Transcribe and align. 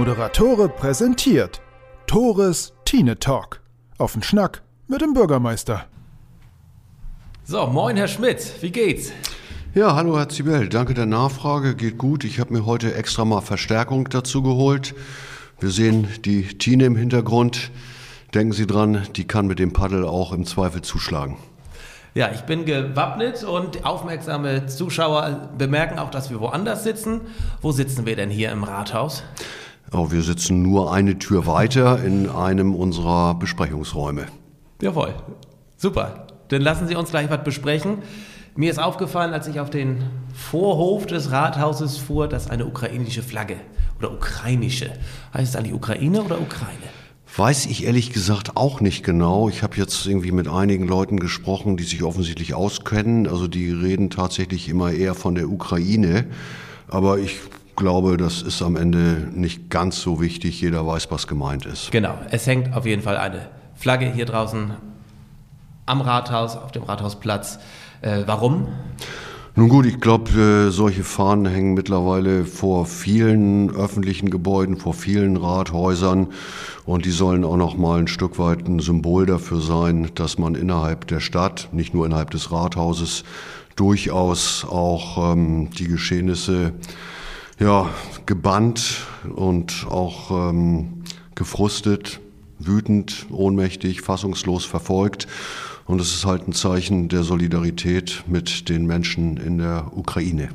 Moderatore 0.00 0.70
präsentiert 0.70 1.60
Tores 2.06 2.72
Tine 2.86 3.18
Talk. 3.18 3.60
Auf 3.98 4.14
den 4.14 4.22
Schnack 4.22 4.62
mit 4.88 5.02
dem 5.02 5.12
Bürgermeister. 5.12 5.84
So, 7.44 7.66
moin 7.66 7.98
Herr 7.98 8.08
Schmidt, 8.08 8.50
wie 8.62 8.70
geht's? 8.70 9.12
Ja, 9.74 9.94
hallo 9.94 10.16
Herr 10.16 10.30
Zibel, 10.30 10.70
danke 10.70 10.94
der 10.94 11.04
Nachfrage, 11.04 11.74
geht 11.74 11.98
gut. 11.98 12.24
Ich 12.24 12.40
habe 12.40 12.54
mir 12.54 12.64
heute 12.64 12.94
extra 12.94 13.26
mal 13.26 13.42
Verstärkung 13.42 14.08
dazu 14.08 14.42
geholt. 14.42 14.94
Wir 15.58 15.68
sehen 15.68 16.08
die 16.24 16.44
Tine 16.44 16.86
im 16.86 16.96
Hintergrund. 16.96 17.70
Denken 18.32 18.54
Sie 18.54 18.66
dran, 18.66 19.06
die 19.16 19.26
kann 19.26 19.48
mit 19.48 19.58
dem 19.58 19.74
Paddel 19.74 20.06
auch 20.06 20.32
im 20.32 20.46
Zweifel 20.46 20.80
zuschlagen. 20.80 21.36
Ja, 22.14 22.30
ich 22.32 22.40
bin 22.40 22.64
gewappnet 22.64 23.44
und 23.44 23.84
aufmerksame 23.84 24.64
Zuschauer 24.64 25.50
bemerken 25.58 25.98
auch, 25.98 26.10
dass 26.10 26.30
wir 26.30 26.40
woanders 26.40 26.84
sitzen. 26.84 27.20
Wo 27.60 27.70
sitzen 27.70 28.06
wir 28.06 28.16
denn 28.16 28.30
hier 28.30 28.50
im 28.50 28.64
Rathaus? 28.64 29.24
Oh, 29.92 30.12
wir 30.12 30.22
sitzen 30.22 30.62
nur 30.62 30.92
eine 30.92 31.18
Tür 31.18 31.46
weiter 31.46 32.02
in 32.04 32.28
einem 32.28 32.76
unserer 32.76 33.34
Besprechungsräume. 33.34 34.26
Jawohl, 34.80 35.14
super. 35.76 36.28
Dann 36.48 36.62
lassen 36.62 36.86
Sie 36.86 36.94
uns 36.94 37.10
gleich 37.10 37.28
was 37.28 37.42
besprechen. 37.42 37.98
Mir 38.54 38.70
ist 38.70 38.78
aufgefallen, 38.78 39.32
als 39.32 39.48
ich 39.48 39.58
auf 39.58 39.68
den 39.68 40.04
Vorhof 40.32 41.06
des 41.06 41.32
Rathauses 41.32 41.96
fuhr, 41.96 42.28
dass 42.28 42.48
eine 42.48 42.66
ukrainische 42.66 43.22
Flagge 43.22 43.56
oder 43.98 44.12
ukrainische, 44.12 44.92
heißt 45.34 45.54
es 45.54 45.56
eigentlich 45.56 45.74
Ukraine 45.74 46.22
oder 46.22 46.40
Ukraine? 46.40 46.76
Weiß 47.36 47.66
ich 47.66 47.84
ehrlich 47.84 48.12
gesagt 48.12 48.56
auch 48.56 48.80
nicht 48.80 49.04
genau. 49.04 49.48
Ich 49.48 49.64
habe 49.64 49.76
jetzt 49.76 50.06
irgendwie 50.06 50.32
mit 50.32 50.46
einigen 50.46 50.86
Leuten 50.86 51.18
gesprochen, 51.18 51.76
die 51.76 51.84
sich 51.84 52.02
offensichtlich 52.04 52.54
auskennen. 52.54 53.26
Also 53.26 53.48
die 53.48 53.70
reden 53.70 54.10
tatsächlich 54.10 54.68
immer 54.68 54.92
eher 54.92 55.14
von 55.14 55.34
der 55.34 55.48
Ukraine. 55.48 56.26
Aber 56.88 57.18
ich 57.18 57.38
glaube, 57.80 58.18
das 58.18 58.42
ist 58.42 58.62
am 58.62 58.76
Ende 58.76 59.28
nicht 59.32 59.70
ganz 59.70 60.00
so 60.00 60.20
wichtig. 60.20 60.60
Jeder 60.60 60.86
weiß, 60.86 61.10
was 61.10 61.26
gemeint 61.26 61.66
ist. 61.66 61.90
Genau, 61.90 62.14
es 62.30 62.46
hängt 62.46 62.76
auf 62.76 62.86
jeden 62.86 63.02
Fall 63.02 63.16
eine 63.16 63.48
Flagge 63.74 64.12
hier 64.12 64.26
draußen 64.26 64.72
am 65.86 66.00
Rathaus, 66.02 66.56
auf 66.56 66.72
dem 66.72 66.82
Rathausplatz. 66.82 67.58
Äh, 68.02 68.22
warum? 68.26 68.68
Nun 69.56 69.68
gut, 69.70 69.86
ich 69.86 69.98
glaube, 69.98 70.30
äh, 70.30 70.70
solche 70.70 71.04
Fahnen 71.04 71.46
hängen 71.46 71.74
mittlerweile 71.74 72.44
vor 72.44 72.84
vielen 72.84 73.70
öffentlichen 73.70 74.30
Gebäuden, 74.30 74.76
vor 74.76 74.94
vielen 74.94 75.38
Rathäusern 75.38 76.28
und 76.84 77.06
die 77.06 77.10
sollen 77.10 77.44
auch 77.44 77.56
noch 77.56 77.76
mal 77.76 77.98
ein 77.98 78.08
Stück 78.08 78.38
weit 78.38 78.68
ein 78.68 78.78
Symbol 78.78 79.24
dafür 79.24 79.60
sein, 79.60 80.10
dass 80.14 80.38
man 80.38 80.54
innerhalb 80.54 81.06
der 81.06 81.20
Stadt, 81.20 81.70
nicht 81.72 81.94
nur 81.94 82.04
innerhalb 82.04 82.30
des 82.30 82.52
Rathauses, 82.52 83.24
durchaus 83.74 84.66
auch 84.68 85.32
ähm, 85.32 85.70
die 85.70 85.88
Geschehnisse 85.88 86.74
ja, 87.60 87.90
gebannt 88.26 89.06
und 89.36 89.86
auch 89.88 90.30
ähm, 90.30 91.04
gefrustet, 91.34 92.20
wütend, 92.58 93.26
ohnmächtig, 93.30 94.00
fassungslos 94.00 94.64
verfolgt 94.64 95.28
und 95.86 96.00
es 96.00 96.14
ist 96.14 96.24
halt 96.24 96.48
ein 96.48 96.52
Zeichen 96.52 97.08
der 97.08 97.22
Solidarität 97.22 98.24
mit 98.26 98.68
den 98.68 98.86
Menschen 98.86 99.36
in 99.36 99.58
der 99.58 99.92
Ukraine. 99.94 100.48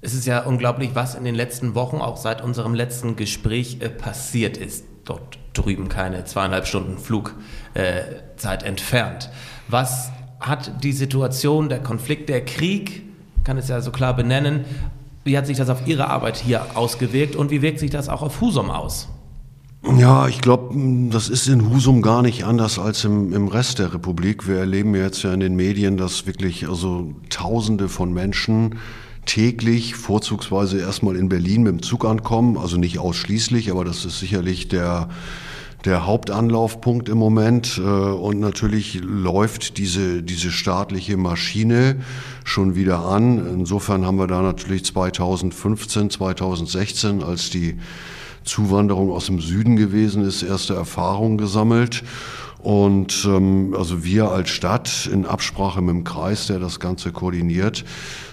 Es 0.00 0.14
ist 0.14 0.26
ja 0.26 0.40
unglaublich, 0.40 0.90
was 0.94 1.14
in 1.14 1.24
den 1.24 1.34
letzten 1.34 1.74
Wochen, 1.74 1.98
auch 1.98 2.16
seit 2.16 2.42
unserem 2.42 2.74
letzten 2.74 3.16
Gespräch, 3.16 3.78
äh, 3.80 3.90
passiert 3.90 4.56
ist. 4.56 4.84
Dort 5.04 5.38
drüben 5.52 5.88
keine 5.88 6.24
zweieinhalb 6.24 6.66
Stunden 6.66 6.98
Flugzeit 6.98 8.62
äh, 8.62 8.66
entfernt. 8.66 9.30
Was 9.68 10.10
hat 10.40 10.82
die 10.82 10.92
Situation, 10.92 11.68
der 11.68 11.80
Konflikt, 11.80 12.28
der 12.28 12.44
Krieg, 12.44 13.02
kann 13.44 13.58
es 13.58 13.68
ja 13.68 13.80
so 13.80 13.90
klar 13.90 14.16
benennen, 14.16 14.64
wie 15.24 15.36
hat 15.36 15.46
sich 15.46 15.58
das 15.58 15.68
auf 15.68 15.86
Ihre 15.86 16.08
Arbeit 16.08 16.36
hier 16.36 16.76
ausgewirkt 16.76 17.36
und 17.36 17.50
wie 17.50 17.62
wirkt 17.62 17.78
sich 17.78 17.90
das 17.90 18.08
auch 18.08 18.22
auf 18.22 18.40
Husum 18.40 18.70
aus? 18.70 19.08
Ja, 19.96 20.28
ich 20.28 20.40
glaube, 20.40 20.74
das 21.10 21.28
ist 21.28 21.48
in 21.48 21.70
Husum 21.70 22.02
gar 22.02 22.20
nicht 22.20 22.44
anders 22.44 22.78
als 22.78 23.04
im, 23.04 23.32
im 23.32 23.48
Rest 23.48 23.78
der 23.78 23.94
Republik. 23.94 24.46
Wir 24.46 24.58
erleben 24.58 24.94
jetzt 24.94 25.22
ja 25.22 25.32
in 25.32 25.40
den 25.40 25.56
Medien, 25.56 25.96
dass 25.96 26.26
wirklich 26.26 26.68
also 26.68 27.14
Tausende 27.30 27.88
von 27.88 28.12
Menschen 28.12 28.76
täglich 29.24 29.94
vorzugsweise 29.94 30.78
erstmal 30.78 31.16
in 31.16 31.28
Berlin 31.28 31.62
mit 31.62 31.72
dem 31.72 31.82
Zug 31.82 32.04
ankommen. 32.04 32.58
Also 32.58 32.76
nicht 32.76 32.98
ausschließlich, 32.98 33.70
aber 33.70 33.84
das 33.84 34.04
ist 34.04 34.18
sicherlich 34.18 34.68
der, 34.68 35.08
der 35.84 36.06
Hauptanlaufpunkt 36.06 37.08
im 37.08 37.18
Moment. 37.18 37.78
Äh, 37.78 37.82
und 37.82 38.40
natürlich 38.40 39.00
läuft 39.02 39.78
diese, 39.78 40.22
diese 40.22 40.50
staatliche 40.50 41.16
Maschine 41.16 41.96
schon 42.44 42.74
wieder 42.74 43.04
an. 43.06 43.38
Insofern 43.46 44.06
haben 44.06 44.18
wir 44.18 44.26
da 44.26 44.42
natürlich 44.42 44.84
2015, 44.84 46.10
2016, 46.10 47.22
als 47.22 47.50
die 47.50 47.78
Zuwanderung 48.44 49.10
aus 49.10 49.26
dem 49.26 49.40
Süden 49.40 49.76
gewesen 49.76 50.24
ist, 50.24 50.42
erste 50.42 50.74
Erfahrungen 50.74 51.38
gesammelt. 51.38 52.02
Und 52.62 53.24
ähm, 53.26 53.74
also 53.76 54.04
wir 54.04 54.30
als 54.30 54.50
Stadt 54.50 55.08
in 55.10 55.24
Absprache 55.24 55.80
mit 55.80 55.94
dem 55.94 56.04
Kreis, 56.04 56.46
der 56.46 56.58
das 56.58 56.78
Ganze 56.78 57.10
koordiniert, 57.10 57.84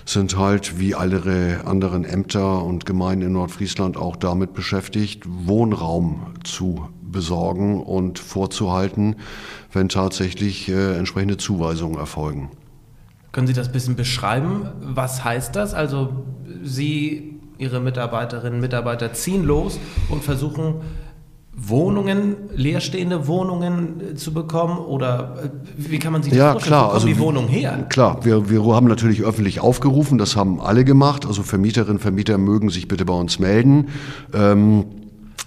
sind 0.09 0.37
halt 0.37 0.79
wie 0.79 0.95
alle 0.95 1.65
anderen 1.65 2.05
Ämter 2.05 2.63
und 2.63 2.85
Gemeinden 2.85 3.27
in 3.27 3.33
Nordfriesland 3.33 3.97
auch 3.97 4.15
damit 4.15 4.53
beschäftigt, 4.53 5.23
Wohnraum 5.27 6.33
zu 6.43 6.87
besorgen 7.01 7.81
und 7.81 8.19
vorzuhalten, 8.19 9.17
wenn 9.71 9.89
tatsächlich 9.89 10.69
äh, 10.69 10.97
entsprechende 10.97 11.37
Zuweisungen 11.37 11.97
erfolgen. 11.97 12.51
Können 13.31 13.47
Sie 13.47 13.53
das 13.53 13.67
ein 13.67 13.73
bisschen 13.73 13.95
beschreiben? 13.95 14.69
Was 14.81 15.23
heißt 15.23 15.55
das? 15.55 15.73
Also 15.73 16.25
Sie 16.63 17.39
ihre 17.57 17.79
Mitarbeiterinnen 17.79 18.55
und 18.55 18.61
Mitarbeiter 18.61 19.13
ziehen 19.13 19.43
los 19.43 19.79
und 20.09 20.23
versuchen 20.23 20.81
Wohnungen, 21.59 22.35
leerstehende 22.55 23.27
Wohnungen 23.27 24.01
äh, 24.13 24.15
zu 24.15 24.31
bekommen 24.31 24.77
oder 24.77 25.37
äh, 25.43 25.49
wie 25.75 25.97
kann 25.97 26.13
man 26.13 26.21
sich 26.21 26.31
das 26.31 26.37
ja, 26.37 26.51
vorstellen? 26.51 26.69
Klar, 26.71 26.89
Wo 26.89 26.93
also, 26.93 27.07
die 27.07 27.19
Wohnungen 27.19 27.47
her? 27.47 27.85
Klar, 27.89 28.19
wir, 28.23 28.49
wir 28.49 28.63
haben 28.63 28.87
natürlich 28.87 29.23
öffentlich 29.23 29.59
aufgerufen, 29.59 30.19
das 30.19 30.35
haben 30.35 30.61
alle 30.61 30.85
gemacht. 30.85 31.25
Also 31.25 31.41
Vermieterinnen, 31.41 31.99
Vermieter 31.99 32.37
mögen 32.37 32.69
sich 32.69 32.87
bitte 32.87 33.05
bei 33.05 33.13
uns 33.13 33.39
melden. 33.39 33.87
Ähm, 34.33 34.85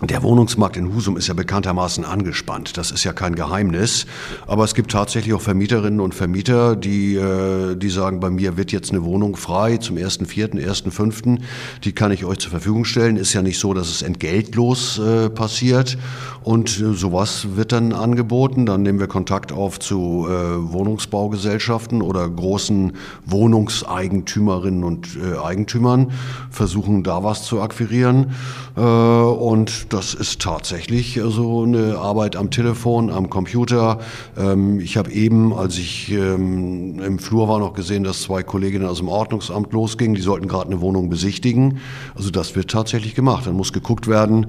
der 0.03 0.23
Wohnungsmarkt 0.23 0.79
in 0.79 0.95
Husum 0.95 1.19
ist 1.19 1.29
ja 1.29 1.35
bekanntermaßen 1.35 2.07
angespannt. 2.07 2.79
Das 2.79 2.91
ist 2.91 3.05
ja 3.05 3.13
kein 3.13 3.35
Geheimnis. 3.35 4.07
Aber 4.47 4.65
es 4.65 4.75
gibt 4.75 4.91
tatsächlich 4.91 5.35
auch 5.35 5.43
Vermieterinnen 5.43 6.01
und 6.01 6.15
Vermieter, 6.15 6.75
die, 6.75 7.17
äh, 7.17 7.77
die 7.77 7.91
sagen, 7.91 8.19
bei 8.19 8.31
mir 8.31 8.57
wird 8.57 8.73
jetzt 8.73 8.93
eine 8.93 9.05
Wohnung 9.05 9.37
frei 9.37 9.77
zum 9.77 9.97
1.4., 9.97 10.55
1.5. 10.55 11.41
Die 11.85 11.93
kann 11.93 12.13
ich 12.13 12.25
euch 12.25 12.39
zur 12.39 12.51
Verfügung 12.51 12.87
stellen. 12.87 13.17
Ist 13.17 13.35
ja 13.35 13.43
nicht 13.43 13.59
so, 13.59 13.75
dass 13.75 13.91
es 13.91 14.01
entgeltlos 14.01 14.99
äh, 14.99 15.29
passiert. 15.29 15.99
Und 16.43 16.81
äh, 16.81 16.95
sowas 16.95 17.49
wird 17.57 17.73
dann 17.73 17.93
angeboten. 17.93 18.65
Dann 18.65 18.83
nehmen 18.83 19.01
wir 19.01 19.07
Kontakt 19.07 19.53
auf 19.53 19.79
zu 19.81 20.27
äh, 20.29 20.73
Wohnungsbaugesellschaften 20.73 22.01
oder 22.01 22.27
großen 22.27 22.95
Wohnungseigentümerinnen 23.27 24.83
und 24.83 25.09
äh, 25.17 25.39
Eigentümern, 25.39 26.13
versuchen 26.51 27.03
da 27.03 27.23
was 27.23 27.45
zu 27.45 27.61
akquirieren. 27.61 28.33
Äh, 28.77 28.81
und 28.81 29.90
das 29.93 30.15
ist 30.15 30.41
tatsächlich 30.41 31.15
so 31.15 31.23
also 31.25 31.63
eine 31.65 31.99
Arbeit 31.99 32.37
am 32.37 32.51
Telefon, 32.51 33.11
am 33.11 33.29
Computer. 33.29 33.99
Ähm, 34.39 34.81
ich 34.81 34.97
habe 34.97 35.11
eben, 35.11 35.53
als 35.53 35.79
ich 35.79 36.11
ähm, 36.13 37.01
im 37.01 37.19
Flur 37.19 37.49
war, 37.49 37.59
noch 37.59 37.75
gesehen, 37.75 38.05
dass 38.05 38.23
zwei 38.23 38.43
Kolleginnen 38.43 38.87
aus 38.87 38.99
dem 38.99 39.09
Ordnungsamt 39.09 39.73
losgingen. 39.73 40.15
Die 40.15 40.23
sollten 40.23 40.49
gerade 40.49 40.67
eine 40.67 40.81
Wohnung 40.81 41.11
besichtigen. 41.11 41.79
Also 42.15 42.31
das 42.31 42.55
wird 42.55 42.71
tatsächlich 42.71 43.15
gemacht. 43.15 43.47
Dann 43.47 43.55
muss 43.55 43.73
geguckt 43.73 44.07
werden, 44.07 44.47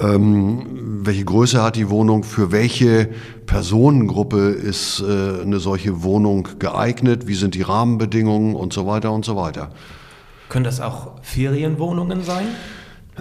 ähm, 0.00 1.02
welche 1.04 1.24
Größe 1.24 1.62
hat 1.62 1.76
die 1.76 1.90
Wohnung, 1.90 2.24
für 2.24 2.50
welche 2.50 3.10
Personengruppe 3.46 4.48
ist 4.48 5.00
äh, 5.00 5.42
eine 5.42 5.60
solche 5.60 6.02
Wohnung 6.02 6.48
geeignet, 6.58 7.26
wie 7.26 7.34
sind 7.34 7.54
die 7.54 7.62
Rahmenbedingungen 7.62 8.54
und 8.54 8.72
so 8.72 8.86
weiter 8.86 9.12
und 9.12 9.24
so 9.24 9.36
weiter. 9.36 9.70
Können 10.48 10.64
das 10.64 10.80
auch 10.80 11.12
Ferienwohnungen 11.20 12.24
sein? 12.24 12.46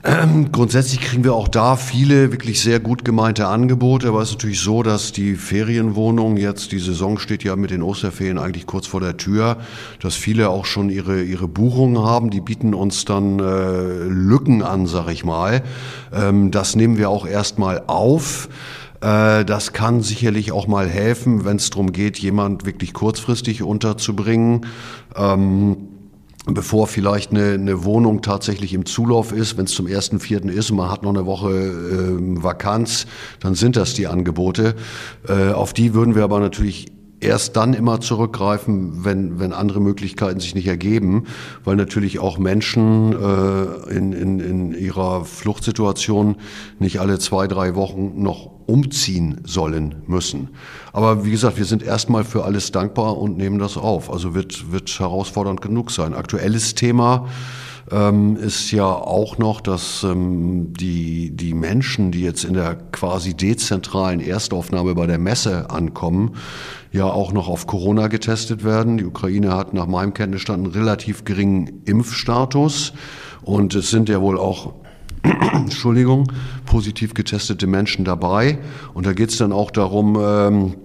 Ähm, 0.03 0.51
grundsätzlich 0.51 1.01
kriegen 1.01 1.23
wir 1.23 1.33
auch 1.33 1.47
da 1.47 1.75
viele 1.75 2.31
wirklich 2.31 2.61
sehr 2.61 2.79
gut 2.79 3.03
gemeinte 3.03 3.47
Angebote, 3.47 4.07
aber 4.09 4.21
es 4.21 4.29
ist 4.29 4.35
natürlich 4.35 4.59
so, 4.59 4.83
dass 4.83 5.11
die 5.11 5.35
Ferienwohnungen 5.35 6.37
jetzt, 6.37 6.71
die 6.71 6.79
Saison 6.79 7.17
steht 7.17 7.43
ja 7.43 7.55
mit 7.55 7.71
den 7.71 7.81
Osterferien 7.81 8.37
eigentlich 8.37 8.67
kurz 8.67 8.85
vor 8.85 8.99
der 8.99 9.17
Tür, 9.17 9.57
dass 9.99 10.15
viele 10.15 10.49
auch 10.49 10.65
schon 10.65 10.89
ihre, 10.89 11.23
ihre 11.23 11.47
Buchungen 11.47 12.03
haben, 12.03 12.29
die 12.29 12.41
bieten 12.41 12.73
uns 12.73 13.05
dann 13.05 13.39
äh, 13.39 14.03
Lücken 14.03 14.61
an, 14.61 14.85
sag 14.85 15.09
ich 15.09 15.25
mal. 15.25 15.63
Ähm, 16.13 16.51
das 16.51 16.75
nehmen 16.75 16.97
wir 16.97 17.09
auch 17.09 17.25
erstmal 17.25 17.83
auf. 17.87 18.49
Äh, 19.01 19.45
das 19.45 19.73
kann 19.73 20.01
sicherlich 20.01 20.51
auch 20.51 20.67
mal 20.67 20.87
helfen, 20.87 21.45
wenn 21.45 21.57
es 21.57 21.69
darum 21.69 21.91
geht, 21.91 22.19
jemand 22.19 22.65
wirklich 22.65 22.93
kurzfristig 22.93 23.63
unterzubringen. 23.63 24.65
Ähm, 25.15 25.86
bevor 26.47 26.87
vielleicht 26.87 27.31
eine, 27.31 27.53
eine 27.53 27.83
Wohnung 27.83 28.21
tatsächlich 28.21 28.73
im 28.73 28.85
Zulauf 28.85 29.31
ist, 29.31 29.57
wenn 29.57 29.65
es 29.65 29.71
zum 29.71 29.87
ersten 29.87 30.19
Vierten 30.19 30.49
ist 30.49 30.71
und 30.71 30.77
man 30.77 30.89
hat 30.89 31.03
noch 31.03 31.13
eine 31.13 31.25
Woche 31.25 31.51
äh, 31.51 32.43
Vakanz, 32.43 33.05
dann 33.39 33.55
sind 33.55 33.75
das 33.75 33.93
die 33.93 34.07
Angebote. 34.07 34.75
Äh, 35.27 35.51
auf 35.51 35.73
die 35.73 35.93
würden 35.93 36.15
wir 36.15 36.23
aber 36.23 36.39
natürlich 36.39 36.87
erst 37.19 37.55
dann 37.55 37.73
immer 37.73 37.99
zurückgreifen, 37.99 39.03
wenn, 39.03 39.39
wenn 39.39 39.53
andere 39.53 39.79
Möglichkeiten 39.79 40.39
sich 40.39 40.53
nicht 40.53 40.67
ergeben, 40.67 41.25
weil 41.63 41.75
natürlich 41.75 42.19
auch 42.19 42.37
Menschen 42.37 43.13
äh, 43.13 43.95
in, 43.95 44.13
in, 44.13 44.39
in 44.39 44.73
ihrer 44.73 45.25
Fluchtsituation 45.25 46.35
nicht 46.79 46.99
alle 46.99 47.17
zwei, 47.19 47.47
drei 47.47 47.75
Wochen 47.75 48.21
noch 48.21 48.51
umziehen 48.67 49.41
sollen 49.45 49.95
müssen. 50.07 50.49
Aber 50.93 51.25
wie 51.25 51.31
gesagt, 51.31 51.57
wir 51.57 51.65
sind 51.65 51.81
erstmal 51.81 52.23
für 52.23 52.43
alles 52.43 52.71
dankbar 52.71 53.17
und 53.17 53.37
nehmen 53.37 53.59
das 53.59 53.77
auf. 53.77 54.11
Also 54.11 54.35
wird, 54.35 54.71
wird 54.71 54.89
herausfordernd 54.99 55.61
genug 55.61 55.89
sein. 55.91 56.13
Aktuelles 56.13 56.75
Thema 56.75 57.27
ähm, 57.91 58.35
ist 58.35 58.71
ja 58.71 58.85
auch 58.85 59.37
noch, 59.37 59.61
dass 59.61 60.03
ähm, 60.03 60.73
die, 60.73 61.31
die 61.31 61.53
Menschen, 61.53 62.11
die 62.11 62.21
jetzt 62.21 62.43
in 62.43 62.53
der 62.53 62.75
quasi 62.75 63.33
dezentralen 63.33 64.19
Erstaufnahme 64.19 64.95
bei 64.95 65.07
der 65.07 65.19
Messe 65.19 65.69
ankommen, 65.69 66.35
ja 66.91 67.05
auch 67.05 67.31
noch 67.31 67.47
auf 67.47 67.67
Corona 67.67 68.07
getestet 68.07 68.63
werden. 68.63 68.97
Die 68.97 69.05
Ukraine 69.05 69.55
hat 69.55 69.73
nach 69.73 69.87
meinem 69.87 70.13
Kenntnisstand 70.13 70.65
einen 70.65 70.73
relativ 70.73 71.23
geringen 71.23 71.81
Impfstatus 71.85 72.93
und 73.41 73.73
es 73.75 73.89
sind 73.89 74.09
ja 74.09 74.21
wohl 74.21 74.37
auch 74.37 74.73
Entschuldigung, 75.53 76.31
positiv 76.65 77.13
getestete 77.13 77.67
Menschen 77.67 78.05
dabei. 78.05 78.59
Und 78.93 79.05
da 79.05 79.13
geht 79.13 79.29
es 79.29 79.37
dann 79.37 79.51
auch 79.51 79.71
darum, 79.71 80.17
ähm, 80.19 80.75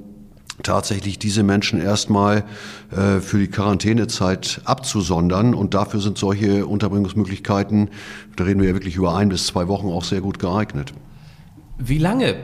tatsächlich 0.62 1.19
diese 1.19 1.43
Menschen 1.43 1.81
erstmal 1.81 2.44
äh, 2.91 3.20
für 3.20 3.38
die 3.38 3.49
Quarantänezeit 3.49 4.61
abzusondern. 4.64 5.55
Und 5.55 5.75
dafür 5.75 6.00
sind 6.00 6.19
solche 6.19 6.67
Unterbringungsmöglichkeiten, 6.67 7.91
da 8.37 8.44
reden 8.44 8.61
wir 8.61 8.69
ja 8.69 8.75
wirklich 8.75 8.97
über 8.97 9.14
ein 9.14 9.29
bis 9.29 9.47
zwei 9.47 9.69
Wochen, 9.69 9.88
auch 9.88 10.05
sehr 10.05 10.20
gut 10.20 10.38
geeignet. 10.38 10.93
Wie 11.79 11.99
lange? 11.99 12.37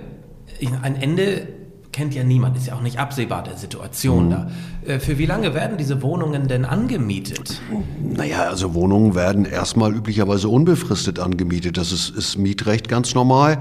Ein 0.83 0.97
Ende 0.97 1.47
kennt 1.93 2.15
ja 2.15 2.23
niemand, 2.23 2.57
ist 2.57 2.69
ja 2.69 2.75
auch 2.75 2.81
nicht 2.81 2.99
absehbar 2.99 3.43
der 3.43 3.57
Situation 3.57 4.27
mhm. 4.27 4.31
da. 4.31 4.51
Äh, 4.87 4.99
für 5.01 5.19
wie 5.19 5.27
lange 5.27 5.55
werden 5.55 5.77
diese 5.79 6.01
Wohnungen 6.03 6.47
denn 6.47 6.65
angemietet? 6.65 7.61
Naja, 8.01 8.45
also 8.45 8.75
Wohnungen 8.75 9.15
werden 9.15 9.45
erstmal 9.45 9.95
üblicherweise 9.95 10.49
unbefristet 10.49 11.19
angemietet. 11.19 11.77
Das 11.77 11.91
ist, 11.91 12.11
ist 12.11 12.39
Mietrecht 12.39 12.89
ganz 12.89 13.15
normal. 13.15 13.59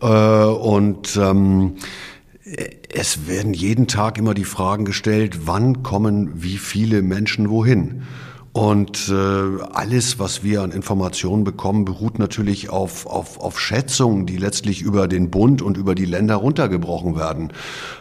Äh, 0.00 0.06
und 0.06 1.16
ähm, 1.16 1.74
es 2.44 3.26
werden 3.28 3.54
jeden 3.54 3.86
Tag 3.86 4.18
immer 4.18 4.34
die 4.34 4.44
Fragen 4.44 4.84
gestellt, 4.84 5.46
wann 5.46 5.82
kommen 5.82 6.42
wie 6.42 6.58
viele 6.58 7.02
Menschen 7.02 7.50
wohin? 7.50 8.02
Und 8.52 9.08
äh, 9.08 9.62
alles, 9.72 10.18
was 10.18 10.44
wir 10.44 10.60
an 10.60 10.72
Informationen 10.72 11.42
bekommen, 11.42 11.86
beruht 11.86 12.18
natürlich 12.18 12.68
auf, 12.68 13.06
auf, 13.06 13.40
auf 13.40 13.58
Schätzungen, 13.58 14.26
die 14.26 14.36
letztlich 14.36 14.82
über 14.82 15.08
den 15.08 15.30
Bund 15.30 15.62
und 15.62 15.78
über 15.78 15.94
die 15.94 16.04
Länder 16.04 16.36
runtergebrochen 16.36 17.16
werden. 17.16 17.50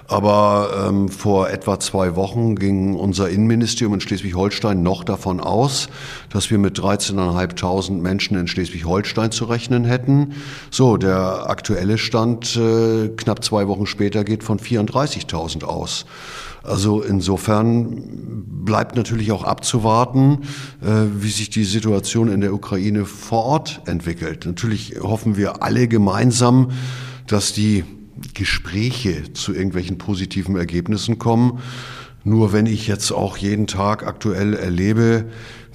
Aber 0.10 0.88
ähm, 0.90 1.08
vor 1.08 1.50
etwa 1.50 1.80
zwei 1.80 2.18
Wochen 2.18 2.58
ging 2.58 2.96
unser 2.96 3.30
Innenministerium 3.30 3.94
in 3.94 4.02
Schleswig-Holstein 4.02 4.84
noch 4.84 5.06
davon 5.06 5.40
aus, 5.40 5.88
dass 6.30 6.52
wir 6.52 6.58
mit 6.58 6.78
13.500 6.78 7.94
Menschen 8.02 8.38
in 8.38 8.50
Schleswig-Holstein 8.50 9.32
zu 9.32 9.46
rechnen 9.46 9.86
hätten. 9.86 10.34
So, 10.70 10.98
der 10.98 11.50
aktuelle 11.50 11.98
Stand 11.98 12.58
äh, 12.58 13.08
knapp 13.16 13.42
zwei 13.46 13.70
Wochen 13.70 13.86
später 13.86 14.26
geht 14.26 14.44
von 14.44 14.60
34.000 14.60 15.64
aus. 15.64 16.06
Also 16.64 17.02
insofern 17.02 18.44
bleibt 18.64 18.96
natürlich 18.96 19.32
auch 19.32 19.44
abzuwarten, 19.44 20.44
äh, 20.82 21.06
wie 21.18 21.32
sich 21.32 21.50
die 21.50 21.64
Situation 21.64 22.32
in 22.32 22.42
der 22.42 22.54
Ukraine 22.54 23.06
vor 23.06 23.46
Ort 23.46 23.82
entwickelt. 23.86 24.46
Natürlich 24.46 24.96
hoffen 25.02 25.38
wir 25.38 25.64
alle 25.64 25.88
gemeinsam, 25.88 26.72
dass 27.28 27.54
die 27.54 27.84
Gespräche 28.34 29.34
zu 29.34 29.54
irgendwelchen 29.54 29.98
positiven 29.98 30.56
Ergebnissen 30.56 31.18
kommen. 31.18 31.60
Nur 32.24 32.54
wenn 32.54 32.68
ich 32.68 32.88
jetzt 32.88 33.12
auch 33.12 33.38
jeden 33.38 33.66
Tag 33.66 34.06
aktuell 34.06 34.54
erlebe, 34.54 35.26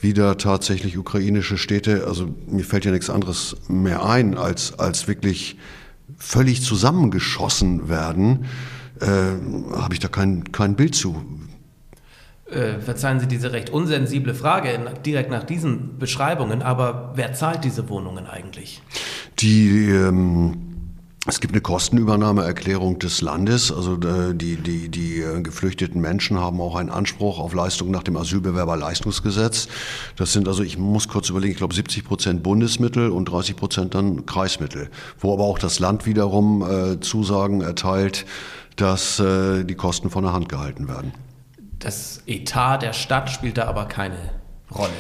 wie 0.00 0.12
da 0.12 0.34
tatsächlich 0.34 0.96
ukrainische 0.96 1.58
Städte, 1.58 2.06
also 2.06 2.28
mir 2.46 2.64
fällt 2.64 2.84
ja 2.84 2.92
nichts 2.92 3.10
anderes 3.10 3.56
mehr 3.68 4.04
ein, 4.04 4.36
als, 4.36 4.78
als 4.78 5.08
wirklich 5.08 5.56
völlig 6.18 6.62
zusammengeschossen 6.62 7.88
werden, 7.88 8.44
äh, 9.00 9.76
habe 9.76 9.94
ich 9.94 10.00
da 10.00 10.08
kein, 10.08 10.52
kein 10.52 10.76
Bild 10.76 10.94
zu. 10.94 11.24
Äh, 12.46 12.78
verzeihen 12.80 13.18
Sie 13.18 13.26
diese 13.26 13.52
recht 13.52 13.70
unsensible 13.70 14.34
Frage 14.34 14.78
direkt 15.04 15.30
nach 15.30 15.42
diesen 15.42 15.98
Beschreibungen, 15.98 16.62
aber 16.62 17.12
wer 17.16 17.32
zahlt 17.32 17.64
diese 17.64 17.88
Wohnungen 17.88 18.26
eigentlich? 18.26 18.82
Die 19.40 19.90
ähm, 19.90 20.66
es 21.28 21.40
gibt 21.40 21.54
eine 21.54 21.60
Kostenübernahmeerklärung 21.60 23.00
des 23.00 23.20
Landes. 23.20 23.72
Also 23.72 23.94
äh, 23.94 24.32
die, 24.32 24.56
die, 24.56 24.88
die 24.88 25.24
geflüchteten 25.42 26.00
Menschen 26.00 26.38
haben 26.38 26.60
auch 26.60 26.76
einen 26.76 26.90
Anspruch 26.90 27.40
auf 27.40 27.52
Leistung 27.52 27.90
nach 27.90 28.04
dem 28.04 28.16
Asylbewerberleistungsgesetz. 28.16 29.66
Das 30.14 30.32
sind 30.32 30.46
also, 30.46 30.62
ich 30.62 30.78
muss 30.78 31.08
kurz 31.08 31.28
überlegen, 31.28 31.50
ich 31.52 31.58
glaube 31.58 31.74
70 31.74 32.04
Prozent 32.04 32.42
Bundesmittel 32.44 33.10
und 33.10 33.24
30 33.24 33.56
Prozent 33.56 33.94
dann 33.96 34.24
Kreismittel. 34.24 34.88
Wo 35.18 35.32
aber 35.32 35.42
auch 35.42 35.58
das 35.58 35.80
Land 35.80 36.06
wiederum 36.06 36.62
äh, 36.62 37.00
Zusagen 37.00 37.60
erteilt, 37.60 38.24
dass 38.76 39.18
äh, 39.20 39.64
die 39.64 39.74
Kosten 39.74 40.10
von 40.10 40.24
der 40.24 40.32
Hand 40.32 40.48
gehalten 40.48 40.88
werden. 40.88 41.12
Das 41.78 42.22
Etat 42.26 42.78
der 42.78 42.92
Stadt 42.92 43.30
spielt 43.30 43.58
da 43.58 43.66
aber 43.66 43.86
keine 43.86 44.16
Rolle. 44.74 44.92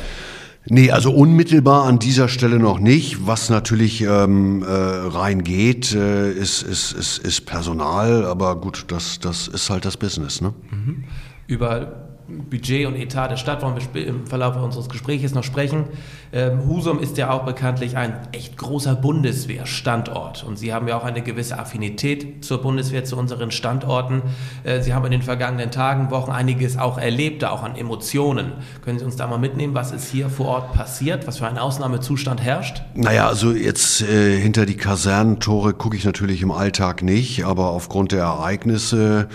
Nee, 0.68 0.90
also 0.90 1.12
unmittelbar 1.12 1.84
an 1.84 2.00
dieser 2.00 2.28
Stelle 2.28 2.58
noch 2.58 2.80
nicht. 2.80 3.26
Was 3.26 3.50
natürlich 3.50 4.02
ähm, 4.02 4.62
äh, 4.62 4.66
reingeht, 4.66 5.94
äh, 5.94 6.32
ist, 6.32 6.62
ist, 6.62 6.92
ist, 6.92 7.18
ist 7.18 7.46
Personal, 7.46 8.24
aber 8.24 8.56
gut, 8.56 8.86
das, 8.88 9.20
das 9.20 9.46
ist 9.46 9.70
halt 9.70 9.84
das 9.84 9.96
Business. 9.96 10.40
Ne? 10.40 10.54
Mhm. 10.70 11.04
Über 11.46 12.05
Budget 12.28 12.86
und 12.86 12.96
Etat 12.96 13.28
der 13.28 13.36
Stadt 13.36 13.62
wollen 13.62 13.76
wir 13.92 14.06
im 14.06 14.26
Verlauf 14.26 14.56
unseres 14.56 14.88
Gesprächs 14.88 15.34
noch 15.34 15.44
sprechen. 15.44 15.84
Ähm, 16.32 16.66
Husum 16.68 16.98
ist 16.98 17.16
ja 17.18 17.30
auch 17.30 17.44
bekanntlich 17.44 17.96
ein 17.96 18.14
echt 18.32 18.56
großer 18.56 18.96
Bundeswehrstandort 18.96 20.44
und 20.44 20.58
Sie 20.58 20.74
haben 20.74 20.88
ja 20.88 20.98
auch 20.98 21.04
eine 21.04 21.22
gewisse 21.22 21.58
Affinität 21.58 22.44
zur 22.44 22.60
Bundeswehr, 22.60 23.04
zu 23.04 23.16
unseren 23.16 23.50
Standorten. 23.50 24.22
Äh, 24.64 24.82
Sie 24.82 24.92
haben 24.92 25.04
in 25.04 25.12
den 25.12 25.22
vergangenen 25.22 25.70
Tagen, 25.70 26.10
Wochen 26.10 26.32
einiges 26.32 26.78
auch 26.78 26.98
erlebt, 26.98 27.44
auch 27.44 27.62
an 27.62 27.76
Emotionen. 27.76 28.52
Können 28.84 28.98
Sie 28.98 29.04
uns 29.04 29.16
da 29.16 29.26
mal 29.26 29.38
mitnehmen, 29.38 29.74
was 29.74 29.92
ist 29.92 30.10
hier 30.10 30.28
vor 30.28 30.46
Ort 30.46 30.72
passiert, 30.72 31.26
was 31.26 31.38
für 31.38 31.46
ein 31.46 31.58
Ausnahmezustand 31.58 32.42
herrscht? 32.42 32.82
Naja, 32.94 33.28
also 33.28 33.52
jetzt 33.52 34.02
äh, 34.02 34.38
hinter 34.38 34.66
die 34.66 34.76
Kasernentore 34.76 35.74
gucke 35.74 35.96
ich 35.96 36.04
natürlich 36.04 36.42
im 36.42 36.50
Alltag 36.50 37.02
nicht, 37.02 37.44
aber 37.44 37.70
aufgrund 37.70 38.12
der 38.12 38.22
Ereignisse 38.22 39.28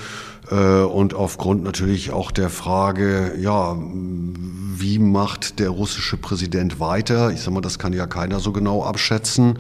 und 0.56 1.14
aufgrund 1.14 1.64
natürlich 1.64 2.12
auch 2.12 2.32
der 2.32 2.50
Frage, 2.50 3.34
ja, 3.40 3.78
wie 4.82 5.00
macht 5.00 5.60
der 5.60 5.70
russische 5.70 6.18
Präsident 6.18 6.80
weiter? 6.80 7.32
Ich 7.32 7.42
sag 7.42 7.54
mal, 7.54 7.62
das 7.62 7.80
kann 7.80 7.94
ja 7.94 8.08
keiner 8.08 8.40
so 8.40 8.52
genau 8.52 8.84
abschätzen. 8.84 9.60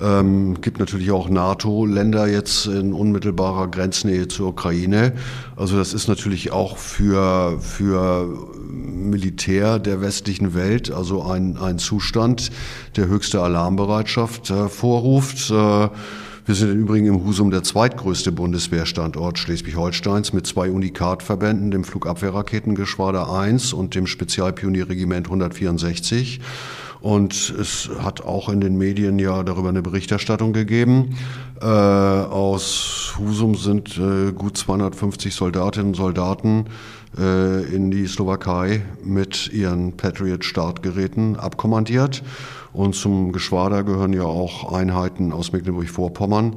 Ähm, 0.00 0.60
gibt 0.60 0.78
natürlich 0.78 1.10
auch 1.10 1.28
NATO-Länder 1.28 2.28
jetzt 2.28 2.66
in 2.66 2.92
unmittelbarer 2.92 3.68
Grenznähe 3.68 4.28
zur 4.28 4.48
Ukraine. 4.48 5.14
Also 5.56 5.76
das 5.76 5.94
ist 5.94 6.06
natürlich 6.06 6.52
auch 6.52 6.76
für, 6.76 7.58
für 7.60 8.28
Militär 8.68 9.78
der 9.78 10.02
westlichen 10.02 10.54
Welt, 10.54 10.92
also 10.92 11.22
ein, 11.22 11.56
ein 11.56 11.78
Zustand, 11.78 12.50
der 12.96 13.08
höchste 13.08 13.40
Alarmbereitschaft 13.40 14.50
äh, 14.50 14.68
vorruft. 14.68 15.50
Äh, 15.50 15.88
wir 16.48 16.54
sind 16.54 16.70
im 16.70 16.80
Übrigen 16.80 17.06
im 17.08 17.26
Husum 17.26 17.50
der 17.50 17.62
zweitgrößte 17.62 18.32
Bundeswehrstandort 18.32 19.38
Schleswig-Holsteins 19.38 20.32
mit 20.32 20.46
zwei 20.46 20.70
Unikatverbänden, 20.70 21.70
dem 21.70 21.84
Flugabwehrraketengeschwader 21.84 23.30
1 23.30 23.74
und 23.74 23.94
dem 23.94 24.06
Spezialpionierregiment 24.06 25.26
164. 25.26 26.40
Und 27.02 27.54
es 27.60 27.90
hat 27.98 28.22
auch 28.22 28.48
in 28.48 28.62
den 28.62 28.78
Medien 28.78 29.18
ja 29.18 29.42
darüber 29.42 29.68
eine 29.68 29.82
Berichterstattung 29.82 30.54
gegeben. 30.54 31.18
Äh, 31.60 31.66
aus 31.66 33.12
Husum 33.18 33.54
sind 33.54 33.98
äh, 33.98 34.32
gut 34.32 34.56
250 34.56 35.34
Soldatinnen 35.34 35.88
und 35.88 35.96
Soldaten 35.96 36.64
äh, 37.18 37.62
in 37.74 37.90
die 37.90 38.06
Slowakei 38.06 38.82
mit 39.04 39.52
ihren 39.52 39.98
Patriot-Startgeräten 39.98 41.36
abkommandiert. 41.36 42.22
Und 42.72 42.94
zum 42.94 43.32
Geschwader 43.32 43.82
gehören 43.82 44.12
ja 44.12 44.24
auch 44.24 44.72
Einheiten 44.72 45.32
aus 45.32 45.52
Mecklenburg-Vorpommern, 45.52 46.56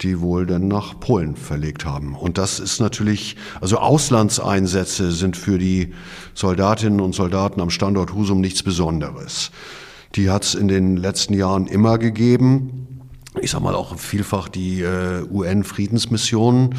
die 0.00 0.20
wohl 0.20 0.46
dann 0.46 0.68
nach 0.68 0.98
Polen 0.98 1.36
verlegt 1.36 1.84
haben. 1.84 2.14
Und 2.14 2.38
das 2.38 2.58
ist 2.58 2.80
natürlich, 2.80 3.36
also 3.60 3.78
Auslandseinsätze 3.78 5.12
sind 5.12 5.36
für 5.36 5.58
die 5.58 5.92
Soldatinnen 6.34 7.00
und 7.00 7.14
Soldaten 7.14 7.60
am 7.60 7.70
Standort 7.70 8.14
Husum 8.14 8.40
nichts 8.40 8.62
Besonderes. 8.62 9.50
Die 10.14 10.30
hat 10.30 10.44
es 10.44 10.54
in 10.54 10.68
den 10.68 10.96
letzten 10.96 11.34
Jahren 11.34 11.66
immer 11.66 11.98
gegeben. 11.98 13.10
Ich 13.40 13.52
sage 13.52 13.62
mal 13.62 13.74
auch 13.76 13.96
vielfach 13.96 14.48
die 14.48 14.80
äh, 14.80 15.22
UN-Friedensmissionen. 15.30 16.74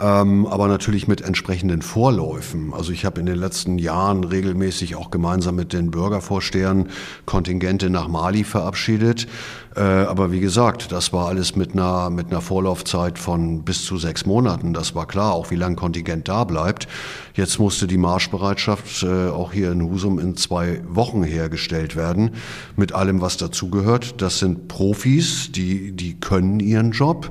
Ähm, 0.00 0.46
aber 0.46 0.68
natürlich 0.68 1.06
mit 1.08 1.20
entsprechenden 1.20 1.82
Vorläufen. 1.82 2.72
Also 2.72 2.92
ich 2.92 3.04
habe 3.04 3.20
in 3.20 3.26
den 3.26 3.36
letzten 3.36 3.78
Jahren 3.78 4.24
regelmäßig 4.24 4.96
auch 4.96 5.10
gemeinsam 5.10 5.56
mit 5.56 5.72
den 5.72 5.90
Bürgervorstehern 5.90 6.88
Kontingente 7.26 7.90
nach 7.90 8.08
Mali 8.08 8.44
verabschiedet. 8.44 9.26
Äh, 9.76 9.82
aber 9.82 10.32
wie 10.32 10.40
gesagt, 10.40 10.90
das 10.90 11.12
war 11.12 11.28
alles 11.28 11.54
mit 11.54 11.72
einer, 11.72 12.10
mit 12.10 12.28
einer 12.30 12.40
Vorlaufzeit 12.40 13.18
von 13.18 13.62
bis 13.62 13.84
zu 13.84 13.98
sechs 13.98 14.26
Monaten. 14.26 14.72
Das 14.72 14.94
war 14.94 15.06
klar, 15.06 15.32
auch 15.32 15.50
wie 15.50 15.56
lange 15.56 15.76
Kontingent 15.76 16.28
da 16.28 16.44
bleibt. 16.44 16.88
Jetzt 17.34 17.58
musste 17.58 17.86
die 17.86 17.98
Marschbereitschaft 17.98 19.02
äh, 19.02 19.28
auch 19.28 19.52
hier 19.52 19.70
in 19.70 19.82
Husum 19.82 20.18
in 20.18 20.36
zwei 20.36 20.80
Wochen 20.88 21.22
hergestellt 21.22 21.94
werden, 21.94 22.32
mit 22.76 22.92
allem, 22.92 23.20
was 23.20 23.36
dazugehört. 23.36 24.20
Das 24.20 24.38
sind 24.38 24.66
Profis, 24.66 25.52
die, 25.52 25.92
die 25.92 26.18
können 26.18 26.58
ihren 26.58 26.90
Job 26.90 27.30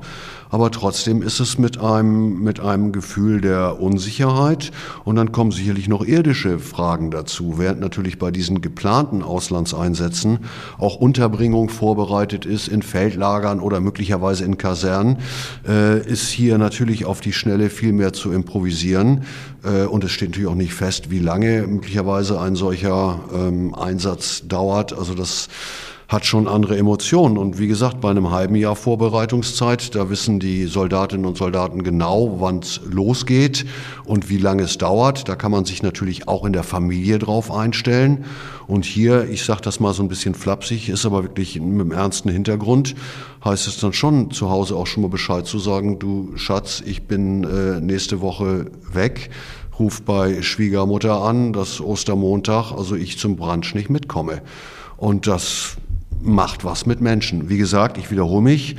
aber 0.50 0.70
trotzdem 0.70 1.22
ist 1.22 1.40
es 1.40 1.58
mit 1.58 1.80
einem, 1.80 2.40
mit 2.42 2.60
einem 2.60 2.92
Gefühl 2.92 3.40
der 3.40 3.80
Unsicherheit. 3.80 4.72
Und 5.04 5.16
dann 5.16 5.32
kommen 5.32 5.52
sicherlich 5.52 5.88
noch 5.88 6.04
irdische 6.04 6.58
Fragen 6.58 7.10
dazu, 7.10 7.54
während 7.58 7.80
natürlich 7.80 8.18
bei 8.18 8.30
diesen 8.30 8.60
geplanten 8.60 9.22
Auslandseinsätzen 9.22 10.40
auch 10.78 10.96
Unterbringung 10.96 11.68
vorbereitet 11.68 12.46
ist 12.46 12.68
in 12.68 12.82
Feldlagern 12.82 13.60
oder 13.60 13.80
möglicherweise 13.80 14.44
in 14.44 14.58
Kasernen, 14.58 15.18
äh, 15.66 16.00
ist 16.00 16.28
hier 16.28 16.58
natürlich 16.58 17.04
auf 17.04 17.20
die 17.20 17.32
Schnelle 17.32 17.70
viel 17.70 17.92
mehr 17.92 18.12
zu 18.12 18.32
improvisieren. 18.32 19.24
Äh, 19.62 19.84
und 19.84 20.04
es 20.04 20.10
steht 20.10 20.30
natürlich 20.30 20.50
auch 20.50 20.54
nicht 20.54 20.74
fest, 20.74 21.10
wie 21.10 21.20
lange 21.20 21.66
möglicherweise 21.66 22.40
ein 22.40 22.56
solcher 22.56 23.20
ähm, 23.32 23.74
Einsatz 23.74 24.42
dauert. 24.46 24.92
Also 24.92 25.14
das 25.14 25.48
hat 26.10 26.26
schon 26.26 26.48
andere 26.48 26.76
Emotionen. 26.76 27.38
Und 27.38 27.60
wie 27.60 27.68
gesagt, 27.68 28.00
bei 28.00 28.10
einem 28.10 28.32
halben 28.32 28.56
Jahr 28.56 28.74
Vorbereitungszeit, 28.74 29.94
da 29.94 30.10
wissen 30.10 30.40
die 30.40 30.66
Soldatinnen 30.66 31.24
und 31.24 31.38
Soldaten 31.38 31.84
genau, 31.84 32.40
wann 32.40 32.58
es 32.58 32.80
losgeht 32.84 33.64
und 34.04 34.28
wie 34.28 34.38
lange 34.38 34.64
es 34.64 34.76
dauert. 34.76 35.28
Da 35.28 35.36
kann 35.36 35.52
man 35.52 35.64
sich 35.64 35.84
natürlich 35.84 36.26
auch 36.26 36.44
in 36.44 36.52
der 36.52 36.64
Familie 36.64 37.20
drauf 37.20 37.52
einstellen. 37.52 38.24
Und 38.66 38.84
hier, 38.84 39.30
ich 39.30 39.44
sage 39.44 39.60
das 39.62 39.78
mal 39.78 39.94
so 39.94 40.02
ein 40.02 40.08
bisschen 40.08 40.34
flapsig, 40.34 40.88
ist 40.88 41.06
aber 41.06 41.22
wirklich 41.22 41.60
mit 41.60 41.80
einem 41.80 41.92
ernsten 41.92 42.28
Hintergrund, 42.28 42.96
heißt 43.44 43.68
es 43.68 43.78
dann 43.78 43.92
schon 43.92 44.32
zu 44.32 44.50
Hause 44.50 44.74
auch 44.74 44.88
schon 44.88 45.04
mal 45.04 45.10
Bescheid 45.10 45.46
zu 45.46 45.60
sagen, 45.60 46.00
du 46.00 46.32
Schatz, 46.34 46.82
ich 46.84 47.04
bin 47.04 47.44
äh, 47.44 47.80
nächste 47.80 48.20
Woche 48.20 48.66
weg 48.92 49.30
ruf 49.78 50.02
bei 50.02 50.42
Schwiegermutter 50.42 51.22
an, 51.22 51.54
dass 51.54 51.80
Ostermontag, 51.80 52.72
also 52.72 52.96
ich 52.96 53.18
zum 53.18 53.36
Brunch 53.36 53.74
nicht 53.74 53.88
mitkomme. 53.88 54.42
Und 54.98 55.26
das 55.26 55.78
macht 56.22 56.64
was 56.64 56.86
mit 56.86 57.00
Menschen. 57.00 57.48
Wie 57.48 57.58
gesagt, 57.58 57.98
ich 57.98 58.10
wiederhole 58.10 58.42
mich, 58.42 58.76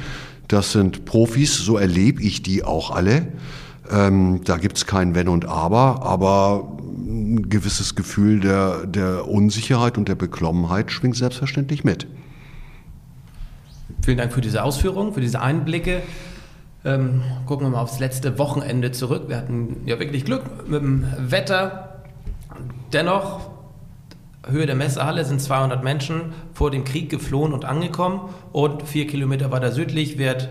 das 0.47 0.71
sind 0.71 1.05
Profis, 1.05 1.57
so 1.57 1.77
erlebe 1.77 2.21
ich 2.21 2.43
die 2.43 2.63
auch 2.63 2.91
alle. 2.91 3.27
Ähm, 3.91 4.41
da 4.43 4.57
gibt 4.57 4.77
es 4.77 4.85
kein 4.85 5.15
Wenn 5.15 5.27
und 5.27 5.45
Aber, 5.45 6.03
aber 6.03 6.77
ein 6.87 7.49
gewisses 7.49 7.95
Gefühl 7.95 8.39
der, 8.39 8.85
der 8.85 9.27
Unsicherheit 9.27 9.97
und 9.97 10.07
der 10.07 10.15
Beklommenheit 10.15 10.91
schwingt 10.91 11.17
selbstverständlich 11.17 11.83
mit. 11.83 12.07
Vielen 14.03 14.17
Dank 14.17 14.33
für 14.33 14.41
diese 14.41 14.63
Ausführungen, 14.63 15.13
für 15.13 15.21
diese 15.21 15.41
Einblicke. 15.41 16.01
Ähm, 16.83 17.21
gucken 17.45 17.67
wir 17.67 17.71
mal 17.71 17.81
aufs 17.81 17.99
letzte 17.99 18.39
Wochenende 18.39 18.91
zurück. 18.91 19.25
Wir 19.27 19.37
hatten 19.37 19.77
ja 19.85 19.99
wirklich 19.99 20.25
Glück 20.25 20.67
mit 20.67 20.81
dem 20.81 21.05
Wetter. 21.19 22.01
Dennoch 22.91 23.50
Höhe 24.47 24.65
der 24.65 24.75
Messehalle 24.75 25.23
sind 25.25 25.41
200 25.41 25.83
Menschen 25.83 26.33
vor 26.53 26.71
dem 26.71 26.83
Krieg 26.83 27.09
geflohen 27.09 27.53
und 27.53 27.65
angekommen 27.65 28.29
und 28.51 28.83
vier 28.83 29.07
Kilometer 29.07 29.51
weiter 29.51 29.71
südlich 29.71 30.17
wird 30.17 30.49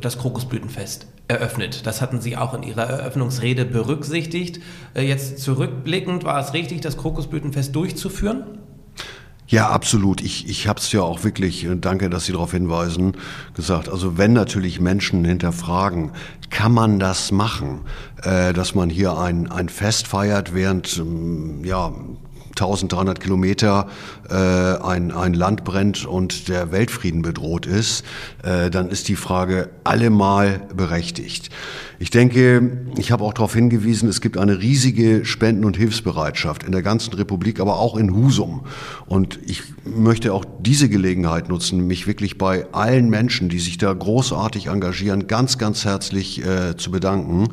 das 0.00 0.18
Krokusblütenfest 0.18 1.06
eröffnet. 1.28 1.86
Das 1.86 2.00
hatten 2.00 2.20
Sie 2.20 2.36
auch 2.36 2.54
in 2.54 2.62
Ihrer 2.62 2.84
Eröffnungsrede 2.84 3.64
berücksichtigt. 3.64 4.60
Äh, 4.94 5.02
jetzt 5.02 5.38
zurückblickend, 5.38 6.24
war 6.24 6.40
es 6.40 6.52
richtig, 6.52 6.80
das 6.80 6.96
Krokusblütenfest 6.96 7.74
durchzuführen? 7.74 8.58
Ja, 9.46 9.68
absolut. 9.68 10.22
Ich, 10.22 10.48
ich 10.48 10.66
habe 10.66 10.80
es 10.80 10.90
ja 10.92 11.02
auch 11.02 11.24
wirklich, 11.24 11.64
äh, 11.64 11.76
danke, 11.76 12.10
dass 12.10 12.26
Sie 12.26 12.32
darauf 12.32 12.52
hinweisen, 12.52 13.16
gesagt. 13.54 13.88
Also 13.88 14.18
wenn 14.18 14.32
natürlich 14.32 14.80
Menschen 14.80 15.24
hinterfragen, 15.24 16.12
kann 16.50 16.72
man 16.72 16.98
das 16.98 17.32
machen, 17.32 17.82
äh, 18.22 18.52
dass 18.52 18.74
man 18.74 18.90
hier 18.90 19.16
ein, 19.18 19.50
ein 19.50 19.68
Fest 19.68 20.08
feiert, 20.08 20.54
während 20.54 20.98
ähm, 20.98 21.64
ja 21.64 21.92
1300 22.52 23.20
Kilometer 23.20 23.88
äh, 24.28 24.34
ein, 24.34 25.10
ein 25.10 25.34
Land 25.34 25.64
brennt 25.64 26.06
und 26.06 26.48
der 26.48 26.70
Weltfrieden 26.72 27.22
bedroht 27.22 27.66
ist, 27.66 28.04
äh, 28.42 28.70
dann 28.70 28.88
ist 28.88 29.08
die 29.08 29.16
Frage 29.16 29.70
allemal 29.84 30.62
berechtigt. 30.74 31.50
Ich 31.98 32.10
denke, 32.10 32.84
ich 32.98 33.12
habe 33.12 33.22
auch 33.22 33.32
darauf 33.32 33.54
hingewiesen, 33.54 34.08
es 34.08 34.20
gibt 34.20 34.36
eine 34.36 34.60
riesige 34.60 35.24
Spenden- 35.24 35.64
und 35.64 35.76
Hilfsbereitschaft 35.76 36.64
in 36.64 36.72
der 36.72 36.82
ganzen 36.82 37.12
Republik, 37.14 37.60
aber 37.60 37.78
auch 37.78 37.96
in 37.96 38.12
Husum. 38.12 38.64
Und 39.06 39.38
ich 39.46 39.62
möchte 39.84 40.34
auch 40.34 40.44
diese 40.60 40.88
Gelegenheit 40.88 41.48
nutzen, 41.48 41.86
mich 41.86 42.08
wirklich 42.08 42.38
bei 42.38 42.66
allen 42.72 43.08
Menschen, 43.08 43.48
die 43.48 43.60
sich 43.60 43.78
da 43.78 43.92
großartig 43.92 44.66
engagieren, 44.66 45.28
ganz, 45.28 45.58
ganz 45.58 45.84
herzlich 45.84 46.44
äh, 46.44 46.76
zu 46.76 46.90
bedanken. 46.90 47.50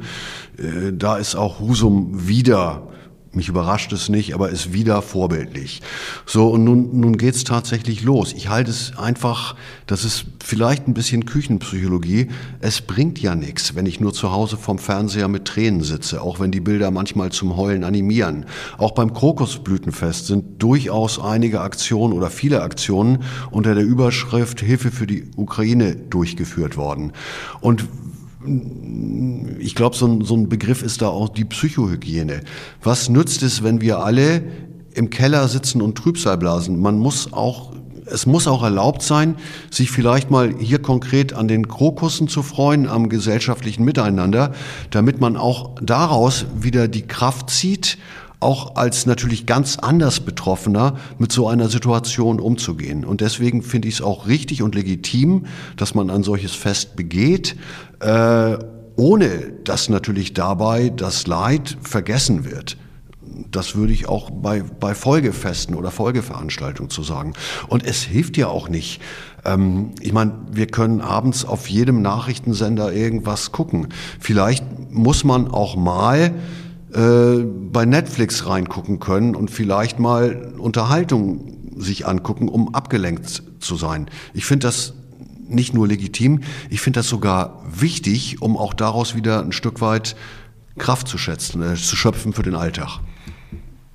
Äh, 0.58 0.94
da 0.94 1.18
ist 1.18 1.36
auch 1.36 1.60
Husum 1.60 2.28
wieder 2.28 2.90
mich 3.32 3.48
überrascht 3.48 3.94
es 3.94 4.10
nicht, 4.10 4.34
aber 4.34 4.50
ist 4.50 4.74
wieder 4.74 5.02
vorbildlich. 5.02 5.82
So, 6.26 6.50
und 6.50 6.64
nun, 6.64 7.00
nun 7.00 7.18
geht's 7.18 7.44
tatsächlich 7.44 8.04
los. 8.04 8.34
Ich 8.34 8.50
halte 8.50 8.72
es 8.72 8.98
einfach, 8.98 9.56
das 9.86 10.04
ist 10.04 10.26
vielleicht 10.44 10.88
ein 10.88 10.94
bisschen 10.94 11.26
Küchenpsychologie. 11.26 12.30
Es 12.60 12.82
bringt 12.82 13.20
ja 13.20 13.36
nichts, 13.36 13.76
wenn 13.76 13.86
ich 13.86 14.00
nur 14.00 14.14
zu 14.14 14.32
Hause 14.32 14.58
vom 14.58 14.80
Fernseher 14.80 15.28
mit 15.28 15.46
Tränen 15.46 15.82
sitze, 15.82 16.22
auch 16.22 16.40
wenn 16.40 16.52
die 16.52 16.60
Bilder 16.60 16.92
manchmal 16.92 17.32
zum 17.32 17.56
Heulen 17.56 17.84
animieren. 17.84 18.46
Auch 18.78 18.92
beim 18.92 19.14
Krokusblütenfest 19.14 20.28
sind 20.28 20.62
durchaus 20.62 21.20
einige 21.20 21.62
Aktionen 21.62 22.14
oder 22.14 22.30
viele 22.30 22.62
Aktionen 22.62 23.24
unter 23.52 23.76
der 23.76 23.84
Überschrift 23.84 24.60
Hilfe 24.62 24.92
für 24.92 25.06
die 25.06 25.26
Ukraine 25.36 25.96
durchgeführt 25.96 26.78
worden. 26.78 27.14
Und 27.62 27.86
ich 29.60 29.76
glaube, 29.76 29.96
so 29.96 30.08
ein, 30.08 30.24
so 30.24 30.36
ein 30.36 30.48
Begriff 30.48 30.82
ist 30.82 31.02
da 31.02 31.10
auch 31.10 31.30
die 31.30 31.46
Psychohygiene. 31.46 32.42
Was 32.82 33.10
nützt 33.10 33.44
es, 33.44 33.64
wenn 33.64 33.82
wir 33.82 34.00
alle 34.00 34.44
im 34.94 35.10
Keller 35.10 35.48
sitzen 35.48 35.82
und 35.82 35.98
Trübsal 35.98 36.38
blasen? 36.38 36.80
Man 36.80 37.00
muss 37.00 37.34
auch 37.34 37.74
es 38.12 38.26
muss 38.26 38.48
auch 38.48 38.64
erlaubt 38.64 39.04
sein, 39.04 39.36
sich 39.70 39.92
vielleicht 39.92 40.32
mal 40.32 40.56
hier 40.58 40.82
konkret 40.82 41.34
an 41.34 41.48
den 41.48 41.68
Krokussen 41.68 42.28
zu 42.28 42.42
freuen, 42.42 42.88
am 42.88 43.08
gesellschaftlichen 43.08 43.84
Miteinander, 43.84 44.54
damit 44.90 45.22
man 45.22 45.38
auch 45.38 45.76
daraus 45.80 46.48
wieder 46.60 46.88
die 46.88 47.04
Kraft 47.04 47.52
zieht, 47.52 48.00
auch 48.40 48.76
als 48.76 49.06
natürlich 49.06 49.46
ganz 49.46 49.78
anders 49.78 50.22
Betroffener 50.22 50.96
mit 51.18 51.32
so 51.32 51.48
einer 51.48 51.68
Situation 51.68 52.40
umzugehen. 52.40 53.04
Und 53.04 53.22
deswegen 53.22 53.62
finde 53.62 53.90
ich 53.90 53.96
es 53.96 54.02
auch 54.02 54.28
richtig 54.28 54.62
und 54.62 54.76
legitim, 54.76 55.46
dass 55.76 55.94
man 55.94 56.10
ein 56.10 56.24
solches 56.24 56.54
Fest 56.54 56.96
begeht, 56.96 57.58
äh, 58.00 58.58
ohne 58.96 59.54
dass 59.64 59.90
natürlich 59.90 60.34
dabei 60.34 60.90
das 60.90 61.26
Leid 61.28 61.78
vergessen 61.82 62.44
wird. 62.44 62.78
Das 63.52 63.76
würde 63.76 63.94
ich 63.94 64.10
auch 64.10 64.30
bei, 64.30 64.62
bei 64.62 64.94
Folgefesten 64.94 65.76
oder 65.76 65.92
Folgeveranstaltungen 65.92 66.90
zu 66.90 67.04
sagen. 67.04 67.34
Und 67.68 67.86
es 67.86 68.04
hilft 68.04 68.36
ja 68.36 68.48
auch 68.48 68.68
nicht. 68.68 69.02
Ähm, 69.46 69.92
ich 70.02 70.12
meine, 70.12 70.34
wir 70.52 70.68
können 70.68 71.00
abends 71.02 71.46
auf 71.46 71.70
jedem 71.70 72.02
Nachrichtensender 72.02 72.92
irgendwas 72.92 73.52
gucken. 73.52 73.88
Vielleicht 74.20 74.66
muss 74.92 75.24
man 75.24 75.48
auch 75.48 75.76
mal 75.76 76.34
äh, 76.94 77.44
bei 77.72 77.86
Netflix 77.86 78.48
reingucken 78.48 79.00
können 79.00 79.36
und 79.36 79.50
vielleicht 79.52 80.00
mal 80.00 80.54
Unterhaltung 80.58 81.56
sich 81.78 82.06
angucken, 82.08 82.50
um 82.50 82.74
abgelenkt 82.76 83.44
zu 83.60 83.76
sein. 83.76 84.10
Ich 84.34 84.46
finde 84.46 84.68
das 84.68 84.94
nicht 85.50 85.74
nur 85.74 85.88
legitim, 85.88 86.42
ich 86.70 86.82
finde 86.82 87.00
das 87.00 87.08
sogar 87.08 87.64
wichtig, 87.70 88.42
um 88.42 88.58
auch 88.58 88.74
daraus 88.74 89.16
wieder 89.16 89.42
ein 89.42 89.52
Stück 89.52 89.82
weit 89.82 90.16
Kraft 90.78 91.08
zu 91.08 91.18
schätzen, 91.18 91.62
äh, 91.62 91.76
zu 91.76 91.96
schöpfen 91.96 92.34
für 92.34 92.44
den 92.44 92.56
Alltag. 92.56 93.00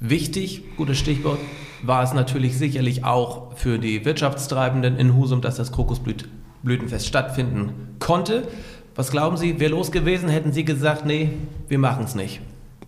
Wichtig, 0.00 0.76
gutes 0.76 0.98
Stichwort, 0.98 1.38
war 1.82 2.02
es 2.02 2.12
natürlich 2.12 2.56
sicherlich 2.56 3.04
auch 3.04 3.56
für 3.56 3.78
die 3.78 4.04
Wirtschaftstreibenden 4.04 4.96
in 4.96 5.14
Husum, 5.16 5.40
dass 5.40 5.56
das 5.56 5.72
Krokusblütenfest 5.72 7.06
stattfinden 7.06 7.96
konnte. 7.98 8.48
Was 8.94 9.10
glauben 9.10 9.36
Sie, 9.36 9.60
wäre 9.60 9.72
los 9.72 9.92
gewesen, 9.92 10.28
hätten 10.28 10.52
Sie 10.52 10.64
gesagt, 10.64 11.04
nee, 11.04 11.30
wir 11.68 11.78
machen 11.78 12.04
es 12.04 12.14
nicht? 12.14 12.40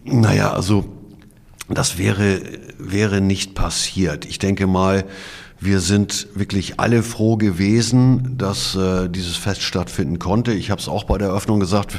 Naja, 0.05 0.53
also 0.53 0.85
das 1.69 1.99
wäre, 1.99 2.41
wäre 2.79 3.21
nicht 3.21 3.55
passiert. 3.55 4.25
Ich 4.25 4.39
denke 4.39 4.67
mal, 4.67 5.05
Wir 5.59 5.81
sind 5.81 6.29
wirklich 6.35 6.79
alle 6.79 7.03
froh 7.03 7.37
gewesen, 7.39 8.37
dass 8.37 8.75
äh, 8.75 9.09
dieses 9.09 9.37
Fest 9.37 9.63
stattfinden 9.63 10.19
konnte. 10.19 10.53
Ich 10.53 10.71
habe 10.71 10.81
es 10.81 10.89
auch 10.89 11.05
bei 11.05 11.17
der 11.17 11.29
Eröffnung 11.29 11.61
gesagt, 11.61 11.99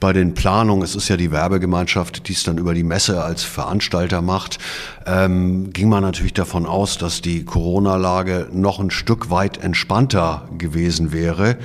bei 0.00 0.12
den 0.12 0.34
Planungen, 0.34 0.82
es 0.82 0.96
ist 0.96 1.08
ja 1.08 1.16
die 1.16 1.30
Werbegemeinschaft, 1.30 2.26
die 2.26 2.32
es 2.32 2.42
dann 2.42 2.58
über 2.58 2.74
die 2.74 2.82
Messe 2.82 3.22
als 3.22 3.44
Veranstalter 3.44 4.22
macht, 4.22 4.58
ähm, 5.06 5.72
ging 5.72 5.88
man 5.88 6.02
natürlich 6.02 6.34
davon 6.34 6.66
aus, 6.66 6.98
dass 6.98 7.22
die 7.22 7.44
Corona-Lage 7.44 8.48
noch 8.52 8.80
ein 8.80 8.90
Stück 8.90 9.30
weit 9.30 9.58
entspannter 9.58 10.48
gewesen 10.58 11.12
wäre. 11.12 11.58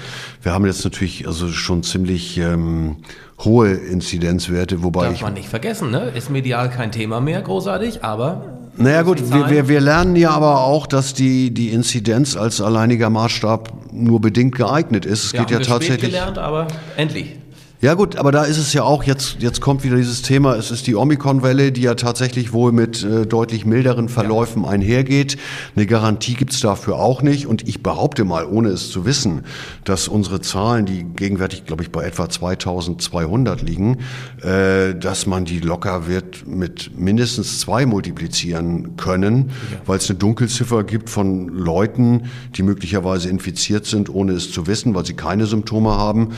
Wir 0.44 0.54
haben 0.54 0.66
jetzt 0.68 0.84
natürlich 0.84 1.26
also 1.26 1.50
schon 1.50 1.82
ziemlich 1.82 2.38
ähm, 2.38 2.98
hohe 3.44 3.72
Inzidenzwerte, 3.72 4.84
wobei 4.84 5.06
Darf 5.06 5.14
ich 5.14 5.22
man 5.22 5.34
nicht 5.34 5.50
vergessen, 5.50 5.92
ne? 5.92 6.12
Ist 6.16 6.30
medial 6.30 6.70
kein 6.70 6.92
Thema 6.92 7.22
mehr, 7.22 7.42
großartig, 7.42 8.04
aber 8.04 8.60
naja 8.78 9.02
gut, 9.02 9.32
wir, 9.32 9.50
wir, 9.50 9.68
wir 9.68 9.82
lernen 9.82 10.16
ja 10.16 10.32
aber 10.32 10.62
auch, 10.62 10.88
dass 10.88 11.14
die, 11.14 11.54
die 11.54 11.70
Inzidenz 11.70 12.38
als 12.38 12.62
alleiniger 12.62 13.10
Maßstab 13.10 13.70
nur 13.92 14.22
bedingt 14.22 14.56
geeignet 14.56 15.06
ist. 15.06 15.26
Es 15.26 15.32
ja, 15.34 15.42
geht 15.42 15.52
ja 15.52 15.58
wir 15.58 15.66
spät 15.66 15.74
tatsächlich. 15.74 16.12
gelernt, 16.12 16.38
aber 16.38 16.68
endlich. 16.96 17.41
Ja 17.82 17.96
gut, 17.96 18.16
aber 18.16 18.32
da 18.32 18.44
ist 18.44 18.60
es 18.60 18.74
ja 18.74 18.84
auch, 18.84 19.04
jetzt, 19.06 19.38
jetzt 19.40 19.60
kommt 19.60 19.84
wieder 19.84 19.96
dieses 19.96 20.22
Thema, 20.22 20.54
es 20.56 20.70
ist 20.70 20.86
die 20.86 20.96
Omikron-Welle, 20.96 21.72
die 21.72 21.82
ja 21.82 21.96
tatsächlich 21.96 22.54
wohl 22.54 22.72
mit 22.72 23.04
äh, 23.04 23.26
deutlich 23.26 23.66
milderen 23.66 24.08
Verläufen 24.08 24.66
einhergeht. 24.66 25.38
Eine 25.76 25.88
Garantie 25.88 26.36
gibt's 26.36 26.60
dafür 26.60 26.98
auch 26.98 27.24
nicht. 27.24 27.48
Und 27.48 27.68
ich 27.68 27.82
behaupte 27.82 28.24
mal, 28.24 28.46
ohne 28.46 28.70
es 28.70 28.92
zu 28.92 29.04
wissen, 29.06 29.46
dass 29.84 30.08
unsere 30.08 30.42
Zahlen, 30.42 30.86
die 30.86 31.04
gegenwärtig, 31.04 31.66
glaube 31.66 31.82
ich, 31.82 31.90
bei 31.90 32.04
etwa 32.04 32.30
2200 32.30 33.64
liegen, 33.64 33.98
äh, 34.44 34.94
dass 34.94 35.26
man 35.26 35.46
die 35.46 35.60
locker 35.60 36.06
wird 36.06 36.46
mit 36.46 36.92
mindestens 37.00 37.62
zwei 37.62 37.88
multiplizieren 37.88 38.96
können, 38.96 39.50
weil 39.88 39.98
es 39.98 40.08
eine 40.08 40.20
Dunkelziffer 40.20 40.84
gibt 40.84 41.10
von 41.10 41.48
Leuten, 41.48 42.30
die 42.56 42.62
möglicherweise 42.62 43.28
infiziert 43.28 43.88
sind, 43.88 44.14
ohne 44.14 44.34
es 44.34 44.52
zu 44.52 44.68
wissen, 44.68 44.94
weil 44.94 45.08
sie 45.08 45.16
keine 45.16 45.48
Symptome 45.48 45.90
haben. 45.98 46.34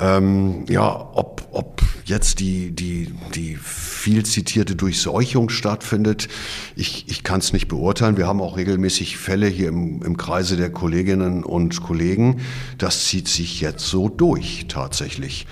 Ähm, 0.00 0.64
ja, 0.68 0.87
ob, 0.88 1.46
ob 1.52 1.82
jetzt 2.04 2.40
die, 2.40 2.70
die, 2.70 3.12
die 3.34 3.56
viel 3.56 4.24
zitierte 4.24 4.76
Durchseuchung 4.76 5.48
stattfindet, 5.48 6.28
ich, 6.76 7.08
ich 7.08 7.22
kann 7.22 7.40
es 7.40 7.52
nicht 7.52 7.68
beurteilen. 7.68 8.16
Wir 8.16 8.26
haben 8.26 8.40
auch 8.40 8.56
regelmäßig 8.56 9.18
Fälle 9.18 9.46
hier 9.46 9.68
im, 9.68 10.02
im 10.02 10.16
Kreise 10.16 10.56
der 10.56 10.70
Kolleginnen 10.70 11.44
und 11.44 11.82
Kollegen. 11.82 12.40
Das 12.78 13.06
zieht 13.06 13.28
sich 13.28 13.60
jetzt 13.60 13.86
so 13.86 14.08
durch, 14.08 14.66
tatsächlich. 14.68 15.46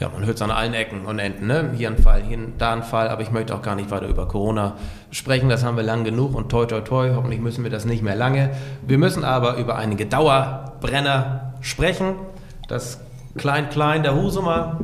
Ja, 0.00 0.08
man 0.08 0.26
hört 0.26 0.34
es 0.34 0.42
an 0.42 0.50
allen 0.50 0.74
Ecken 0.74 1.04
und 1.04 1.20
Enden. 1.20 1.46
Ne? 1.46 1.74
Hier 1.76 1.88
ein 1.88 1.96
Fall, 1.96 2.24
hier 2.24 2.36
ein, 2.36 2.54
da 2.58 2.72
ein 2.72 2.82
Fall, 2.82 3.08
aber 3.08 3.22
ich 3.22 3.30
möchte 3.30 3.54
auch 3.54 3.62
gar 3.62 3.76
nicht 3.76 3.90
weiter 3.92 4.08
über 4.08 4.26
Corona 4.26 4.76
sprechen. 5.12 5.48
Das 5.48 5.62
haben 5.62 5.76
wir 5.76 5.84
lang 5.84 6.02
genug 6.02 6.34
und 6.34 6.48
toi, 6.48 6.66
toi, 6.66 6.80
toi, 6.80 7.10
hoffentlich 7.14 7.40
müssen 7.40 7.62
wir 7.62 7.70
das 7.70 7.84
nicht 7.84 8.02
mehr 8.02 8.16
lange. 8.16 8.50
Wir 8.84 8.98
müssen 8.98 9.22
aber 9.22 9.58
über 9.58 9.76
einige 9.76 10.06
Dauerbrenner 10.06 11.54
sprechen. 11.60 12.16
Das 12.66 12.98
Klein-Klein 13.36 14.02
der 14.02 14.14
Husumer, 14.14 14.80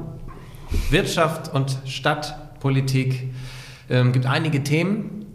Wirtschaft 0.91 1.53
und 1.55 1.79
Stadtpolitik. 1.85 3.33
Ähm, 3.91 4.13
gibt 4.13 4.27
einige 4.27 4.63
Themen. 4.63 5.27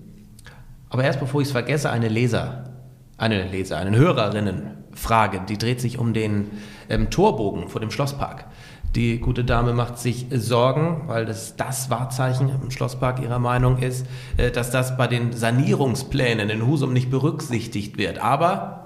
Aber 0.90 1.04
erst 1.04 1.20
bevor 1.20 1.42
ich 1.42 1.48
es 1.48 1.52
vergesse, 1.52 1.90
eine 1.90 2.08
Leser, 2.08 2.66
eine 3.18 3.48
Leser, 3.48 3.78
eine 3.78 3.98
Hörerinnenfrage, 3.98 5.42
die 5.48 5.58
dreht 5.58 5.82
sich 5.82 5.98
um 5.98 6.14
den 6.14 6.52
ähm, 6.90 7.10
Torbogen 7.10 7.68
vor 7.68 7.82
dem 7.82 7.90
Schlosspark. 7.90 8.46
Die 8.96 9.20
gute 9.20 9.44
Dame 9.44 9.74
macht 9.74 9.98
sich 9.98 10.28
Sorgen, 10.30 11.08
weil 11.08 11.26
das 11.26 11.56
das 11.56 11.90
Wahrzeichen 11.90 12.52
im 12.62 12.70
Schlosspark 12.70 13.20
ihrer 13.22 13.40
Meinung 13.40 13.80
ist, 13.80 14.06
äh, 14.38 14.52
dass 14.52 14.70
das 14.70 14.96
bei 14.96 15.08
den 15.08 15.34
Sanierungsplänen 15.34 16.50
in 16.52 16.68
Husum 16.68 16.94
nicht 16.94 17.10
berücksichtigt 17.10 17.98
wird. 17.98 18.20
Aber 18.20 18.83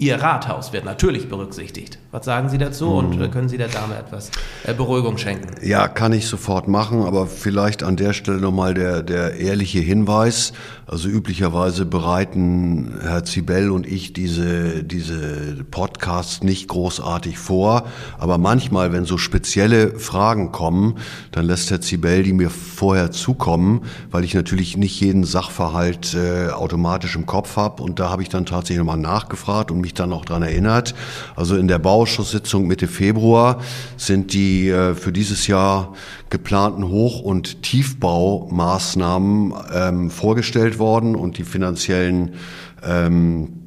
Ihr 0.00 0.16
Rathaus 0.16 0.72
wird 0.72 0.86
natürlich 0.86 1.28
berücksichtigt. 1.28 1.98
Was 2.10 2.24
sagen 2.24 2.48
Sie 2.48 2.56
dazu 2.56 2.94
und 2.94 3.20
äh, 3.20 3.28
können 3.28 3.50
Sie 3.50 3.58
der 3.58 3.68
Dame 3.68 3.98
etwas 3.98 4.30
äh, 4.64 4.72
Beruhigung 4.72 5.18
schenken? 5.18 5.48
Ja, 5.62 5.88
kann 5.88 6.14
ich 6.14 6.26
sofort 6.26 6.68
machen, 6.68 7.02
aber 7.02 7.26
vielleicht 7.26 7.82
an 7.82 7.96
der 7.96 8.14
Stelle 8.14 8.38
nochmal 8.38 8.72
der, 8.72 9.02
der 9.02 9.34
ehrliche 9.34 9.80
Hinweis. 9.80 10.54
Also 10.86 11.08
üblicherweise 11.08 11.84
bereiten 11.84 12.98
Herr 13.00 13.22
Zibel 13.24 13.70
und 13.70 13.86
ich 13.86 14.12
diese, 14.12 14.82
diese 14.82 15.62
Podcasts 15.70 16.42
nicht 16.42 16.66
großartig 16.66 17.38
vor, 17.38 17.84
aber 18.18 18.38
manchmal, 18.38 18.92
wenn 18.92 19.04
so 19.04 19.16
spezielle 19.16 20.00
Fragen 20.00 20.50
kommen, 20.50 20.96
dann 21.30 21.44
lässt 21.44 21.70
Herr 21.70 21.80
Zibel 21.80 22.24
die 22.24 22.32
mir 22.32 22.50
vorher 22.50 23.12
zukommen, 23.12 23.82
weil 24.10 24.24
ich 24.24 24.34
natürlich 24.34 24.76
nicht 24.76 25.00
jeden 25.00 25.22
Sachverhalt 25.22 26.14
äh, 26.14 26.48
automatisch 26.50 27.14
im 27.14 27.24
Kopf 27.24 27.56
habe 27.56 27.84
und 27.84 28.00
da 28.00 28.10
habe 28.10 28.22
ich 28.22 28.28
dann 28.28 28.44
tatsächlich 28.44 28.78
nochmal 28.78 28.98
nachgefragt 28.98 29.70
und 29.70 29.80
mich 29.80 29.89
dann 29.94 30.12
auch 30.12 30.24
dran 30.24 30.42
erinnert. 30.42 30.94
Also 31.36 31.56
in 31.56 31.68
der 31.68 31.78
Bauausschusssitzung 31.78 32.66
Mitte 32.66 32.88
Februar 32.88 33.60
sind 33.96 34.32
die 34.32 34.68
äh, 34.68 34.94
für 34.94 35.12
dieses 35.12 35.46
Jahr 35.46 35.94
geplanten 36.30 36.88
Hoch- 36.88 37.20
und 37.20 37.62
Tiefbaumaßnahmen 37.62 39.54
ähm, 39.72 40.10
vorgestellt 40.10 40.78
worden 40.78 41.16
und 41.16 41.38
die 41.38 41.44
finanziellen 41.44 42.34
ähm, 42.82 43.59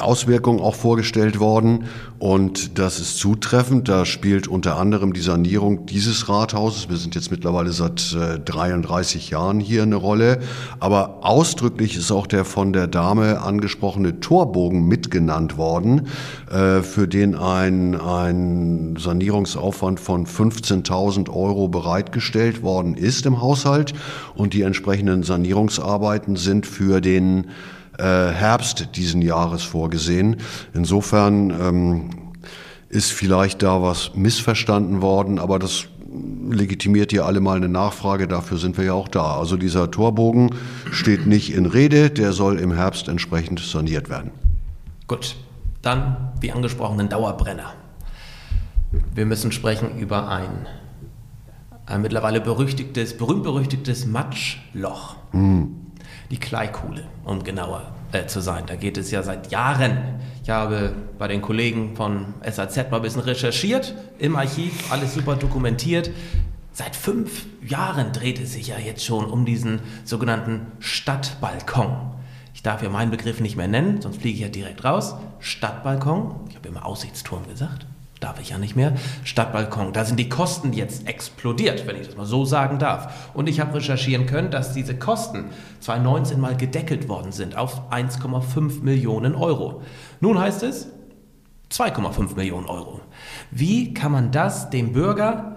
Auswirkungen 0.00 0.60
auch 0.60 0.74
vorgestellt 0.74 1.38
worden. 1.38 1.84
Und 2.18 2.78
das 2.78 3.00
ist 3.00 3.18
zutreffend. 3.18 3.88
Da 3.88 4.04
spielt 4.04 4.48
unter 4.48 4.76
anderem 4.76 5.12
die 5.12 5.20
Sanierung 5.20 5.86
dieses 5.86 6.28
Rathauses, 6.28 6.88
wir 6.88 6.96
sind 6.96 7.14
jetzt 7.14 7.30
mittlerweile 7.30 7.70
seit 7.72 8.14
äh, 8.14 8.38
33 8.38 9.30
Jahren 9.30 9.60
hier 9.60 9.82
eine 9.82 9.96
Rolle. 9.96 10.40
Aber 10.80 11.18
ausdrücklich 11.20 11.96
ist 11.96 12.10
auch 12.10 12.26
der 12.26 12.44
von 12.44 12.72
der 12.72 12.86
Dame 12.86 13.40
angesprochene 13.42 14.20
Torbogen 14.20 14.88
mitgenannt 14.88 15.58
worden, 15.58 16.08
äh, 16.50 16.82
für 16.82 17.06
den 17.06 17.34
ein, 17.34 17.94
ein 18.00 18.96
Sanierungsaufwand 18.98 20.00
von 20.00 20.26
15.000 20.26 21.28
Euro 21.30 21.68
bereitgestellt 21.68 22.62
worden 22.62 22.94
ist 22.94 23.26
im 23.26 23.40
Haushalt. 23.40 23.92
Und 24.34 24.54
die 24.54 24.62
entsprechenden 24.62 25.22
Sanierungsarbeiten 25.22 26.36
sind 26.36 26.66
für 26.66 27.00
den 27.00 27.44
äh, 27.44 27.46
Herbst 28.02 28.96
diesen 28.96 29.22
Jahres 29.22 29.62
vorgesehen. 29.62 30.36
Insofern 30.72 31.50
ähm, 31.50 32.10
ist 32.88 33.12
vielleicht 33.12 33.62
da 33.62 33.82
was 33.82 34.14
missverstanden 34.14 35.02
worden, 35.02 35.38
aber 35.38 35.58
das 35.58 35.86
legitimiert 36.48 37.10
hier 37.10 37.26
alle 37.26 37.40
mal 37.40 37.56
eine 37.56 37.68
Nachfrage, 37.68 38.28
dafür 38.28 38.58
sind 38.58 38.76
wir 38.78 38.84
ja 38.84 38.92
auch 38.92 39.08
da. 39.08 39.36
Also 39.36 39.56
dieser 39.56 39.90
Torbogen 39.90 40.50
steht 40.92 41.26
nicht 41.26 41.52
in 41.52 41.66
Rede, 41.66 42.10
der 42.10 42.32
soll 42.32 42.58
im 42.58 42.72
Herbst 42.72 43.08
entsprechend 43.08 43.60
saniert 43.60 44.08
werden. 44.08 44.30
Gut, 45.06 45.36
dann 45.82 46.32
die 46.42 46.52
angesprochenen 46.52 47.08
Dauerbrenner. 47.08 47.74
Wir 49.14 49.26
müssen 49.26 49.50
sprechen 49.50 49.98
über 49.98 50.28
ein, 50.28 50.66
ein 51.86 52.00
mittlerweile 52.00 52.40
berüchtigtes, 52.40 53.16
berühmt-berüchtigtes 53.16 54.06
Matschloch. 54.06 55.16
Die 56.34 56.40
Kleikuhle, 56.40 57.04
um 57.24 57.44
genauer 57.44 57.94
äh, 58.10 58.26
zu 58.26 58.40
sein. 58.40 58.64
Da 58.66 58.74
geht 58.74 58.98
es 58.98 59.12
ja 59.12 59.22
seit 59.22 59.52
Jahren. 59.52 59.98
Ich 60.42 60.50
habe 60.50 60.92
bei 61.16 61.28
den 61.28 61.40
Kollegen 61.40 61.94
von 61.94 62.34
SAZ 62.44 62.90
mal 62.90 62.96
ein 62.96 63.02
bisschen 63.02 63.20
recherchiert, 63.20 63.94
im 64.18 64.34
Archiv, 64.34 64.90
alles 64.90 65.14
super 65.14 65.36
dokumentiert. 65.36 66.10
Seit 66.72 66.96
fünf 66.96 67.46
Jahren 67.64 68.12
dreht 68.12 68.40
es 68.40 68.54
sich 68.54 68.66
ja 68.66 68.78
jetzt 68.80 69.04
schon 69.04 69.26
um 69.26 69.44
diesen 69.44 69.78
sogenannten 70.02 70.66
Stadtbalkon. 70.80 71.94
Ich 72.52 72.64
darf 72.64 72.82
ja 72.82 72.88
meinen 72.88 73.12
Begriff 73.12 73.38
nicht 73.38 73.54
mehr 73.54 73.68
nennen, 73.68 74.02
sonst 74.02 74.20
fliege 74.20 74.34
ich 74.34 74.42
ja 74.42 74.48
direkt 74.48 74.82
raus. 74.82 75.14
Stadtbalkon, 75.38 76.48
ich 76.48 76.56
habe 76.56 76.66
immer 76.66 76.84
Aussichtsturm 76.84 77.46
gesagt, 77.46 77.86
darf 78.20 78.40
ich 78.40 78.50
ja 78.50 78.58
nicht 78.58 78.76
mehr. 78.76 78.94
Stadtbalkon, 79.24 79.92
da 79.92 80.04
sind 80.04 80.18
die 80.18 80.28
Kosten 80.28 80.72
jetzt 80.72 81.06
explodiert, 81.06 81.86
wenn 81.86 81.96
ich 81.96 82.06
das 82.06 82.16
mal 82.16 82.26
so 82.26 82.44
sagen 82.44 82.78
darf. 82.78 83.30
Und 83.34 83.48
ich 83.48 83.60
habe 83.60 83.74
recherchieren 83.74 84.26
können, 84.26 84.50
dass 84.50 84.72
diese 84.72 84.98
Kosten 84.98 85.46
2019 85.80 86.40
mal 86.40 86.56
gedeckelt 86.56 87.08
worden 87.08 87.32
sind 87.32 87.56
auf 87.56 87.90
1,5 87.90 88.82
Millionen 88.82 89.34
Euro. 89.34 89.82
Nun 90.20 90.38
heißt 90.38 90.62
es 90.62 90.88
2,5 91.70 92.36
Millionen 92.36 92.66
Euro. 92.66 93.00
Wie 93.50 93.94
kann 93.94 94.12
man 94.12 94.30
das 94.30 94.70
dem 94.70 94.92
Bürger, 94.92 95.56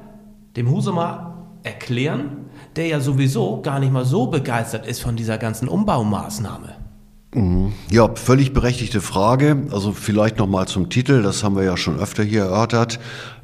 dem 0.55 0.69
Husumer 0.69 1.47
erklären, 1.63 2.49
der 2.75 2.87
ja 2.87 2.99
sowieso 2.99 3.61
gar 3.61 3.79
nicht 3.79 3.91
mal 3.91 4.05
so 4.05 4.27
begeistert 4.27 4.87
ist 4.87 5.01
von 5.01 5.15
dieser 5.15 5.37
ganzen 5.37 5.67
Umbaumaßnahme? 5.67 6.86
Ja, 7.89 8.15
völlig 8.15 8.53
berechtigte 8.53 9.01
Frage. 9.01 9.67
Also 9.71 9.91
vielleicht 9.91 10.37
noch 10.37 10.47
mal 10.47 10.65
zum 10.65 10.89
Titel, 10.89 11.21
das 11.21 11.43
haben 11.43 11.55
wir 11.55 11.63
ja 11.63 11.75
schon 11.75 11.99
öfter 11.99 12.23
hier 12.23 12.43
erörtert. 12.43 12.99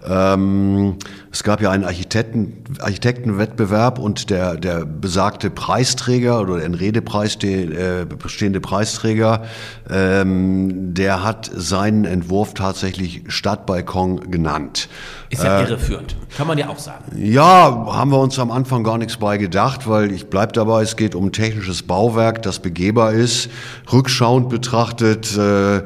Ähm, 0.08 0.98
es 1.32 1.44
gab 1.44 1.62
ja 1.62 1.72
einen 1.72 1.84
Architekten, 1.84 2.63
Architektenwettbewerb 2.80 4.00
und 4.00 4.30
der, 4.30 4.56
der 4.56 4.86
besagte 4.86 5.50
Preisträger 5.50 6.42
oder 6.42 6.58
der 6.58 6.66
in 6.66 6.74
Redepreis 6.74 7.38
äh, 7.44 8.06
bestehende 8.06 8.60
Preisträger, 8.60 9.44
ähm, 9.89 10.94
der 10.94 11.24
hat 11.24 11.50
seinen 11.54 12.06
Entwurf 12.06 12.54
tatsächlich 12.54 13.24
Stadtbalkon 13.28 14.30
genannt. 14.30 14.89
Ist 15.30 15.44
ja 15.44 15.60
äh, 15.60 15.63
irreführend, 15.63 16.16
kann 16.38 16.48
man 16.48 16.58
ja 16.58 16.70
auch 16.70 16.78
sagen. 16.78 17.06
Ja, 17.16 17.88
haben 17.88 18.12
wir 18.12 18.20
uns 18.20 18.38
am 18.38 18.52
Anfang 18.52 18.84
gar 18.84 18.98
nichts 18.98 19.18
bei 19.18 19.38
gedacht, 19.38 19.88
weil 19.88 20.12
ich 20.12 20.28
bleib 20.28 20.54
dabei, 20.54 20.84
es 20.84 20.96
geht 20.96 21.16
um 21.16 21.26
ein 21.26 21.32
technisches 21.32 21.82
Bauwerk, 21.84 22.44
das 22.44 22.60
begehbar 22.60 23.13
ist. 23.13 23.50
Rückschauend 23.92 24.50
betrachtet, 24.50 25.36
äh, 25.36 25.82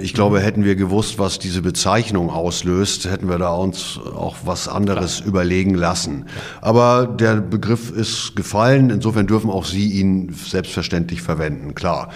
ich 0.00 0.14
glaube, 0.14 0.40
hätten 0.40 0.62
wir 0.62 0.76
gewusst, 0.76 1.18
was 1.18 1.40
diese 1.40 1.60
Bezeichnung 1.60 2.30
auslöst, 2.30 3.10
hätten 3.10 3.28
wir 3.28 3.38
da 3.38 3.52
uns 3.52 3.98
auch 3.98 4.36
was 4.44 4.68
anderes 4.68 5.16
Klar. 5.16 5.28
überlegen 5.28 5.74
lassen. 5.74 6.26
Aber 6.60 7.06
der 7.06 7.40
Begriff 7.40 7.90
ist 7.90 8.36
gefallen, 8.36 8.90
insofern 8.90 9.26
dürfen 9.26 9.50
auch 9.50 9.64
Sie 9.64 9.90
ihn 9.90 10.32
selbstverständlich 10.32 11.20
verwenden, 11.20 11.74
klar. 11.74 12.10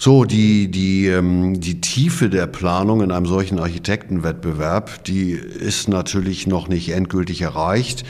So, 0.00 0.24
die, 0.24 0.72
die, 0.72 1.06
ähm, 1.06 1.60
die 1.60 1.80
Tiefe 1.80 2.30
der 2.30 2.48
Planung 2.48 3.00
in 3.02 3.12
einem 3.12 3.26
solchen 3.26 3.60
Architektenwettbewerb, 3.60 5.04
die 5.04 5.30
ist 5.30 5.88
natürlich 5.88 6.48
noch 6.48 6.66
nicht 6.66 6.88
endgültig 6.88 7.42
erreicht. 7.42 8.04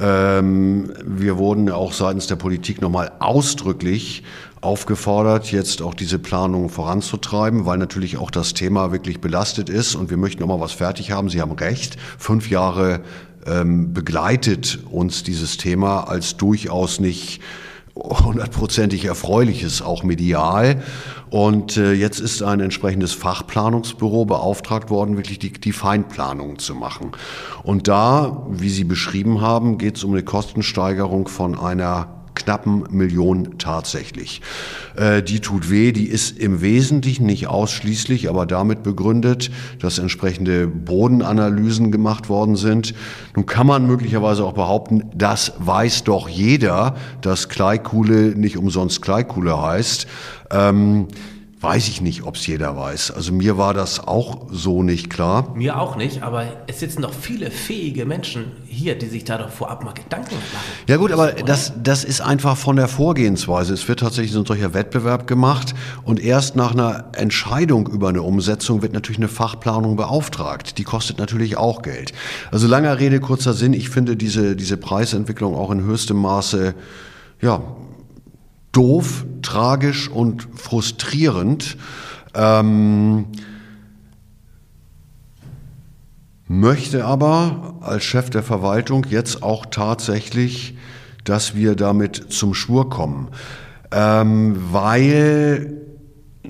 Ähm, 0.00 0.92
wir 1.04 1.36
wurden 1.36 1.68
auch 1.70 1.92
seitens 1.92 2.26
der 2.26 2.36
Politik 2.36 2.80
nochmal 2.80 3.12
ausdrücklich 3.18 4.22
aufgefordert, 4.60 5.50
jetzt 5.52 5.80
auch 5.80 5.94
diese 5.94 6.18
Planung 6.18 6.68
voranzutreiben, 6.68 7.64
weil 7.64 7.78
natürlich 7.78 8.18
auch 8.18 8.30
das 8.30 8.52
Thema 8.52 8.92
wirklich 8.92 9.20
belastet 9.20 9.68
ist 9.68 9.94
und 9.94 10.10
wir 10.10 10.16
möchten 10.16 10.42
auch 10.42 10.48
mal 10.48 10.60
was 10.60 10.72
fertig 10.72 11.10
haben. 11.10 11.30
Sie 11.30 11.40
haben 11.40 11.52
recht, 11.52 11.96
fünf 12.18 12.50
Jahre 12.50 13.00
ähm, 13.46 13.94
begleitet 13.94 14.80
uns 14.90 15.22
dieses 15.22 15.56
Thema 15.56 16.08
als 16.08 16.36
durchaus 16.36 17.00
nicht 17.00 17.40
hundertprozentig 17.94 19.04
erfreuliches, 19.04 19.82
auch 19.82 20.02
medial. 20.02 20.82
Und 21.30 21.76
äh, 21.76 21.92
jetzt 21.92 22.20
ist 22.20 22.42
ein 22.42 22.60
entsprechendes 22.60 23.12
Fachplanungsbüro 23.12 24.24
beauftragt 24.24 24.90
worden, 24.90 25.16
wirklich 25.16 25.38
die, 25.38 25.52
die 25.52 25.72
Feinplanung 25.72 26.58
zu 26.58 26.74
machen. 26.74 27.12
Und 27.62 27.88
da, 27.88 28.46
wie 28.50 28.70
Sie 28.70 28.84
beschrieben 28.84 29.40
haben, 29.40 29.78
geht 29.78 29.96
es 29.96 30.04
um 30.04 30.12
eine 30.12 30.22
Kostensteigerung 30.22 31.28
von 31.28 31.58
einer 31.58 32.19
knappen 32.44 32.84
Million 32.90 33.58
tatsächlich. 33.58 34.40
Äh, 34.96 35.22
die 35.22 35.40
tut 35.40 35.70
weh, 35.70 35.92
die 35.92 36.06
ist 36.06 36.38
im 36.38 36.60
Wesentlichen 36.60 37.26
nicht 37.26 37.46
ausschließlich, 37.46 38.28
aber 38.28 38.46
damit 38.46 38.82
begründet, 38.82 39.50
dass 39.80 39.98
entsprechende 39.98 40.66
Bodenanalysen 40.66 41.90
gemacht 41.90 42.28
worden 42.28 42.56
sind. 42.56 42.94
Nun 43.36 43.46
kann 43.46 43.66
man 43.66 43.86
möglicherweise 43.86 44.44
auch 44.44 44.54
behaupten, 44.54 45.04
das 45.14 45.52
weiß 45.58 46.04
doch 46.04 46.28
jeder, 46.28 46.96
dass 47.20 47.48
Kleikuhle 47.48 48.34
nicht 48.36 48.56
umsonst 48.56 49.02
Kleikuhle 49.02 49.60
heißt. 49.60 50.06
Ähm, 50.50 51.08
Weiß 51.62 51.88
ich 51.88 52.00
nicht, 52.00 52.22
ob 52.22 52.36
es 52.36 52.46
jeder 52.46 52.74
weiß. 52.74 53.10
Also 53.10 53.34
mir 53.34 53.58
war 53.58 53.74
das 53.74 54.00
auch 54.00 54.46
so 54.50 54.82
nicht 54.82 55.10
klar. 55.10 55.54
Mir 55.54 55.78
auch 55.78 55.94
nicht, 55.94 56.22
aber 56.22 56.46
es 56.66 56.80
sitzen 56.80 57.02
doch 57.02 57.12
viele 57.12 57.50
fähige 57.50 58.06
Menschen 58.06 58.52
hier, 58.66 58.96
die 58.96 59.08
sich 59.08 59.24
da 59.24 59.36
doch 59.36 59.50
vorab 59.50 59.84
mal 59.84 59.92
Gedanken 59.92 60.36
machen. 60.36 60.64
Ja 60.88 60.96
gut, 60.96 61.12
aber 61.12 61.32
das, 61.32 61.74
das 61.82 62.04
ist 62.04 62.22
einfach 62.22 62.56
von 62.56 62.76
der 62.76 62.88
Vorgehensweise. 62.88 63.74
Es 63.74 63.86
wird 63.88 64.00
tatsächlich 64.00 64.32
so 64.32 64.38
ein 64.38 64.46
solcher 64.46 64.72
Wettbewerb 64.72 65.26
gemacht 65.26 65.74
und 66.02 66.18
erst 66.18 66.56
nach 66.56 66.72
einer 66.72 67.10
Entscheidung 67.12 67.88
über 67.88 68.08
eine 68.08 68.22
Umsetzung 68.22 68.80
wird 68.80 68.94
natürlich 68.94 69.18
eine 69.18 69.28
Fachplanung 69.28 69.96
beauftragt. 69.96 70.78
Die 70.78 70.84
kostet 70.84 71.18
natürlich 71.18 71.58
auch 71.58 71.82
Geld. 71.82 72.14
Also 72.50 72.68
langer 72.68 72.98
Rede, 72.98 73.20
kurzer 73.20 73.52
Sinn. 73.52 73.74
Ich 73.74 73.90
finde 73.90 74.16
diese, 74.16 74.56
diese 74.56 74.78
Preisentwicklung 74.78 75.54
auch 75.54 75.70
in 75.70 75.82
höchstem 75.84 76.16
Maße 76.16 76.74
ja, 77.42 77.62
doof, 78.72 79.24
tragisch 79.42 80.08
und 80.08 80.48
frustrierend. 80.54 81.76
Ähm, 82.34 83.26
möchte 86.46 87.04
aber 87.04 87.76
als 87.80 88.04
Chef 88.04 88.30
der 88.30 88.42
Verwaltung 88.42 89.06
jetzt 89.08 89.42
auch 89.42 89.66
tatsächlich, 89.66 90.76
dass 91.24 91.54
wir 91.54 91.76
damit 91.76 92.32
zum 92.32 92.54
Schwur 92.54 92.90
kommen, 92.90 93.28
ähm, 93.92 94.56
weil 94.72 95.79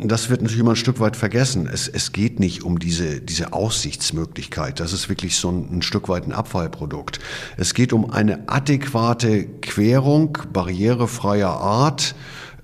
das 0.08 0.30
wird 0.30 0.42
natürlich 0.42 0.60
immer 0.60 0.72
ein 0.72 0.76
Stück 0.76 1.00
weit 1.00 1.16
vergessen. 1.16 1.68
Es, 1.72 1.88
es 1.88 2.12
geht 2.12 2.40
nicht 2.40 2.62
um 2.62 2.78
diese, 2.78 3.20
diese 3.20 3.52
Aussichtsmöglichkeit. 3.52 4.80
Das 4.80 4.92
ist 4.92 5.08
wirklich 5.08 5.36
so 5.36 5.50
ein, 5.50 5.78
ein 5.78 5.82
Stück 5.82 6.08
weit 6.08 6.26
ein 6.26 6.32
Abfallprodukt. 6.32 7.18
Es 7.56 7.74
geht 7.74 7.92
um 7.92 8.10
eine 8.10 8.48
adäquate 8.48 9.46
Querung 9.60 10.38
barrierefreier 10.52 11.50
Art 11.50 12.14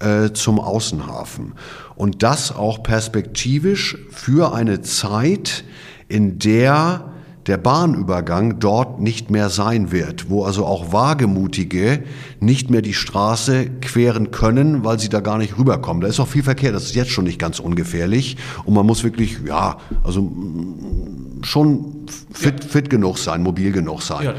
äh, 0.01 0.33
zum 0.33 0.61
Außenhafen. 0.61 1.55
Und 1.95 2.23
das 2.23 2.55
auch 2.55 2.83
perspektivisch 2.83 3.99
für 4.11 4.55
eine 4.55 4.83
Zeit, 4.83 5.65
in 6.09 6.39
der 6.39 7.13
der 7.47 7.59
Bahnübergang 7.59 8.59
dort 8.59 9.01
nicht 9.01 9.31
mehr 9.31 9.51
sein 9.51 9.93
wird, 9.93 10.29
wo 10.29 10.45
also 10.45 10.67
auch 10.67 10.93
Wagemutige 10.93 12.03
nicht 12.41 12.71
mehr 12.71 12.83
die 12.83 12.95
Straße 12.95 13.71
queren 13.81 14.33
können, 14.33 14.85
weil 14.85 14.99
sie 14.99 15.09
da 15.09 15.21
gar 15.21 15.39
nicht 15.39 15.57
rüberkommen. 15.57 16.01
Da 16.01 16.09
ist 16.09 16.19
auch 16.19 16.29
viel 16.29 16.43
Verkehr, 16.43 16.73
das 16.73 16.85
ist 16.85 16.95
jetzt 16.97 17.11
schon 17.11 17.25
nicht 17.25 17.39
ganz 17.39 17.61
ungefährlich 17.61 18.37
und 18.65 18.75
man 18.75 18.85
muss 18.85 19.05
wirklich, 19.05 19.39
ja, 19.47 19.79
also 20.03 20.23
mm, 20.23 21.43
schon 21.43 22.07
fit, 22.33 22.65
ja. 22.65 22.71
fit 22.71 22.91
genug 22.91 23.19
sein, 23.19 23.43
mobil 23.43 23.71
genug 23.71 24.03
sein. 24.03 24.25
Ja. 24.25 24.35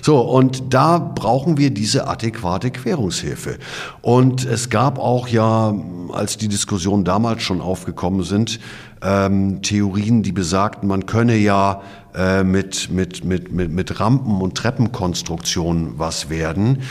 So, 0.00 0.20
und 0.20 0.72
da 0.72 0.98
brauchen 0.98 1.58
wir 1.58 1.70
diese 1.70 2.06
adäquate 2.06 2.70
Querungshilfe. 2.70 3.58
Und 4.00 4.44
es 4.44 4.70
gab 4.70 4.98
auch 4.98 5.28
ja, 5.28 5.74
als 6.12 6.36
die 6.36 6.48
Diskussionen 6.48 7.04
damals 7.04 7.42
schon 7.42 7.60
aufgekommen 7.60 8.22
sind, 8.22 8.60
ähm, 9.02 9.62
Theorien, 9.62 10.22
die 10.22 10.32
besagten, 10.32 10.88
man 10.88 11.06
könne 11.06 11.36
ja 11.36 11.82
äh, 12.14 12.44
mit, 12.44 12.90
mit, 12.90 13.24
mit, 13.24 13.52
mit, 13.52 13.70
mit 13.70 14.00
Rampen 14.00 14.40
und 14.40 14.56
Treppenkonstruktionen 14.56 15.98
was 15.98 16.30
werden. 16.30 16.82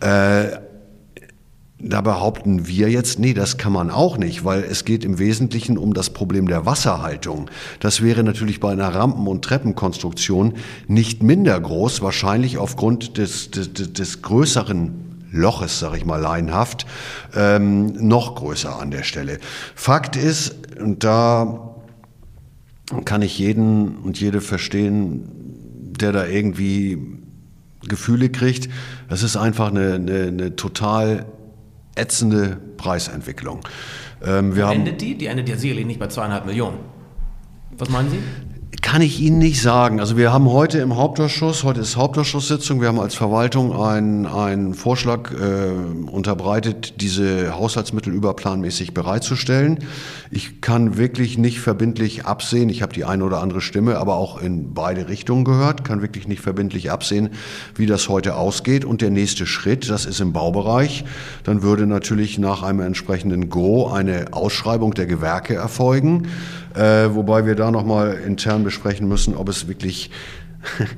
Äh, 0.00 0.58
da 1.82 2.02
behaupten 2.02 2.66
wir 2.66 2.90
jetzt, 2.90 3.18
nee, 3.18 3.32
das 3.32 3.56
kann 3.56 3.72
man 3.72 3.90
auch 3.90 4.18
nicht, 4.18 4.44
weil 4.44 4.62
es 4.62 4.84
geht 4.84 5.04
im 5.04 5.18
Wesentlichen 5.18 5.78
um 5.78 5.94
das 5.94 6.10
Problem 6.10 6.46
der 6.46 6.66
Wasserhaltung. 6.66 7.50
Das 7.80 8.02
wäre 8.02 8.22
natürlich 8.22 8.60
bei 8.60 8.72
einer 8.72 8.94
Rampen- 8.94 9.26
und 9.26 9.42
Treppenkonstruktion 9.44 10.54
nicht 10.88 11.22
minder 11.22 11.58
groß, 11.58 12.02
wahrscheinlich 12.02 12.58
aufgrund 12.58 13.16
des, 13.16 13.50
des, 13.50 13.72
des 13.72 14.20
größeren 14.20 15.09
Loches, 15.30 15.78
sage 15.78 15.96
ich 15.96 16.04
mal 16.04 16.20
laienhaft, 16.20 16.86
ähm, 17.34 17.92
noch 18.06 18.34
größer 18.34 18.80
an 18.80 18.90
der 18.90 19.04
Stelle. 19.04 19.38
Fakt 19.74 20.16
ist, 20.16 20.56
und 20.78 21.04
da 21.04 21.76
kann 23.04 23.22
ich 23.22 23.38
jeden 23.38 23.96
und 23.98 24.20
jede 24.20 24.40
verstehen, 24.40 25.28
der 26.00 26.12
da 26.12 26.26
irgendwie 26.26 26.98
Gefühle 27.88 28.28
kriegt, 28.28 28.68
es 29.08 29.22
ist 29.22 29.36
einfach 29.36 29.68
eine, 29.68 29.94
eine, 29.94 30.22
eine 30.26 30.56
total 30.56 31.26
ätzende 31.94 32.58
Preisentwicklung. 32.76 33.60
Ähm, 34.24 34.54
wir 34.54 34.68
endet 34.68 34.94
haben, 34.94 34.98
die? 34.98 35.18
Die 35.18 35.26
endet 35.26 35.48
ja 35.48 35.56
sicherlich 35.56 35.86
nicht 35.86 36.00
bei 36.00 36.08
zweieinhalb 36.08 36.46
Millionen. 36.46 36.78
Was 37.76 37.88
meinen 37.88 38.10
Sie? 38.10 38.18
Kann 38.82 39.02
ich 39.02 39.20
Ihnen 39.20 39.38
nicht 39.38 39.60
sagen. 39.60 40.00
Also 40.00 40.16
wir 40.16 40.32
haben 40.32 40.48
heute 40.48 40.78
im 40.78 40.96
Hauptausschuss, 40.96 41.64
heute 41.64 41.80
ist 41.80 41.96
Hauptausschusssitzung, 41.96 42.80
wir 42.80 42.88
haben 42.88 42.98
als 42.98 43.14
Verwaltung 43.14 43.78
einen, 43.78 44.26
einen 44.26 44.74
Vorschlag 44.74 45.32
äh, 45.32 46.08
unterbreitet, 46.10 46.94
diese 47.00 47.54
Haushaltsmittel 47.54 48.12
überplanmäßig 48.14 48.94
bereitzustellen. 48.94 49.80
Ich 50.30 50.62
kann 50.62 50.96
wirklich 50.96 51.36
nicht 51.36 51.60
verbindlich 51.60 52.24
absehen, 52.24 52.68
ich 52.70 52.80
habe 52.80 52.94
die 52.94 53.04
eine 53.04 53.24
oder 53.24 53.42
andere 53.42 53.60
Stimme, 53.60 53.98
aber 53.98 54.14
auch 54.14 54.40
in 54.40 54.72
beide 54.72 55.08
Richtungen 55.08 55.44
gehört, 55.44 55.84
kann 55.84 56.00
wirklich 56.00 56.26
nicht 56.26 56.40
verbindlich 56.40 56.90
absehen, 56.90 57.30
wie 57.74 57.86
das 57.86 58.08
heute 58.08 58.34
ausgeht. 58.34 58.86
Und 58.86 59.02
der 59.02 59.10
nächste 59.10 59.46
Schritt, 59.46 59.90
das 59.90 60.06
ist 60.06 60.20
im 60.20 60.32
Baubereich, 60.32 61.04
dann 61.44 61.62
würde 61.62 61.86
natürlich 61.86 62.38
nach 62.38 62.62
einem 62.62 62.80
entsprechenden 62.80 63.50
Go 63.50 63.88
eine 63.88 64.28
Ausschreibung 64.32 64.94
der 64.94 65.06
Gewerke 65.06 65.54
erfolgen 65.54 66.28
äh, 66.74 67.14
wobei 67.14 67.46
wir 67.46 67.54
da 67.54 67.70
nochmal 67.70 68.14
intern 68.26 68.64
besprechen 68.64 69.08
müssen, 69.08 69.36
ob 69.36 69.48
es 69.48 69.68
wirklich 69.68 70.10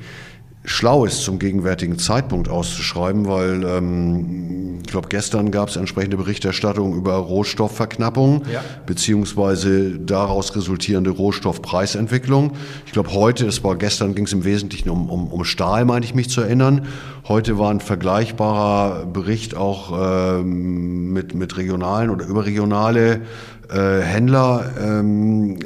schlau 0.65 1.05
ist, 1.05 1.23
zum 1.23 1.39
gegenwärtigen 1.39 1.99
Zeitpunkt 1.99 2.49
auszuschreiben, 2.49 3.27
weil 3.27 3.65
ähm, 3.65 4.79
ich 4.83 4.91
glaube, 4.91 5.09
gestern 5.09 5.51
gab 5.51 5.69
es 5.69 5.77
entsprechende 5.77 6.17
Berichterstattung 6.17 6.95
über 6.95 7.15
Rohstoffverknappung 7.15 8.43
ja. 8.53 8.63
beziehungsweise 8.87 9.99
daraus 9.99 10.55
resultierende 10.55 11.11
Rohstoffpreisentwicklung. 11.11 12.53
Ich 12.87 12.93
glaube, 12.93 13.13
heute, 13.13 13.47
es 13.47 13.65
war 13.65 13.77
gestern, 13.77 14.15
ging 14.15 14.27
es 14.27 14.33
im 14.33 14.45
Wesentlichen 14.45 14.91
um, 14.91 15.11
um, 15.11 15.29
um 15.29 15.45
Stahl, 15.45 15.85
meine 15.85 16.05
ich 16.05 16.15
mich 16.15 16.31
zu 16.31 16.43
erinnern. 16.43 16.87
Heute 17.27 17.59
war 17.59 17.71
ein 17.71 17.81
vergleichbarer 17.81 19.07
Bericht 19.07 19.57
auch 19.57 20.39
ähm, 20.41 21.13
mit, 21.13 21.35
mit 21.35 21.57
regionalen 21.57 22.11
oder 22.11 22.27
überregionale 22.27 23.23
äh, 23.71 24.01
Händler, 24.01 24.73
ähm, 24.81 25.59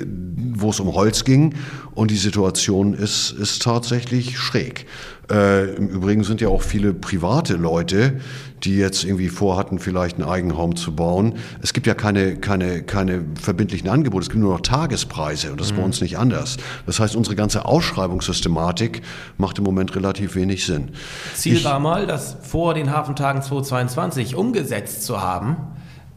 wo 0.57 0.71
es 0.71 0.81
um 0.81 0.95
Holz 0.95 1.25
ging. 1.25 1.55
Und 1.95 2.11
die 2.11 2.17
Situation 2.17 2.95
ist, 2.95 3.31
ist 3.33 3.63
tatsächlich 3.63 4.39
schräg. 4.39 4.87
Äh, 5.31 5.75
Im 5.75 5.89
Übrigen 5.89 6.25
sind 6.25 6.41
ja 6.41 6.49
auch 6.49 6.63
viele 6.63 6.95
private 6.95 7.55
Leute, 7.55 8.21
die 8.63 8.77
jetzt 8.77 9.05
irgendwie 9.05 9.29
vorhatten, 9.29 9.79
vielleicht 9.79 10.19
ein 10.19 10.25
Eigenheim 10.25 10.77
zu 10.77 10.95
bauen. 10.95 11.35
Es 11.63 11.73
gibt 11.73 11.87
ja 11.87 11.95
keine, 11.95 12.37
keine, 12.37 12.83
keine 12.83 13.25
verbindlichen 13.41 13.89
Angebote, 13.89 14.23
es 14.23 14.31
gibt 14.31 14.41
nur 14.41 14.53
noch 14.53 14.61
Tagespreise 14.61 15.51
und 15.51 15.61
das 15.61 15.69
ist 15.69 15.73
mhm. 15.73 15.79
bei 15.79 15.85
uns 15.85 16.01
nicht 16.01 16.19
anders. 16.19 16.57
Das 16.87 17.01
heißt, 17.01 17.17
unsere 17.17 17.35
ganze 17.35 17.65
Ausschreibungssystematik 17.65 19.03
macht 19.37 19.59
im 19.59 19.65
Moment 19.65 19.95
relativ 19.97 20.37
wenig 20.37 20.65
Sinn. 20.65 20.91
Ziel 21.35 21.57
ich, 21.57 21.65
war 21.65 21.81
mal, 21.81 22.07
das 22.07 22.37
vor 22.43 22.75
den 22.75 22.93
Hafentagen 22.93 23.43
2022 23.43 24.37
umgesetzt 24.37 25.05
zu 25.05 25.21
haben. 25.21 25.57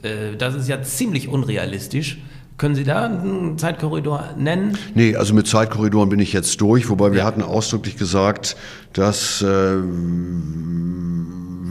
Äh, 0.01 0.35
das 0.37 0.55
ist 0.55 0.67
ja 0.67 0.81
ziemlich 0.81 1.27
unrealistisch. 1.27 2.19
Können 2.57 2.75
Sie 2.75 2.83
da 2.83 3.05
einen 3.05 3.57
Zeitkorridor 3.57 4.35
nennen? 4.37 4.77
Nee, 4.93 5.15
also 5.15 5.33
mit 5.33 5.47
Zeitkorridoren 5.47 6.09
bin 6.09 6.19
ich 6.19 6.33
jetzt 6.33 6.59
durch, 6.59 6.89
wobei 6.89 7.13
wir 7.13 7.23
hatten 7.23 7.41
ausdrücklich 7.41 7.95
gesagt, 7.95 8.57
dass 8.91 9.41
äh, 9.41 9.77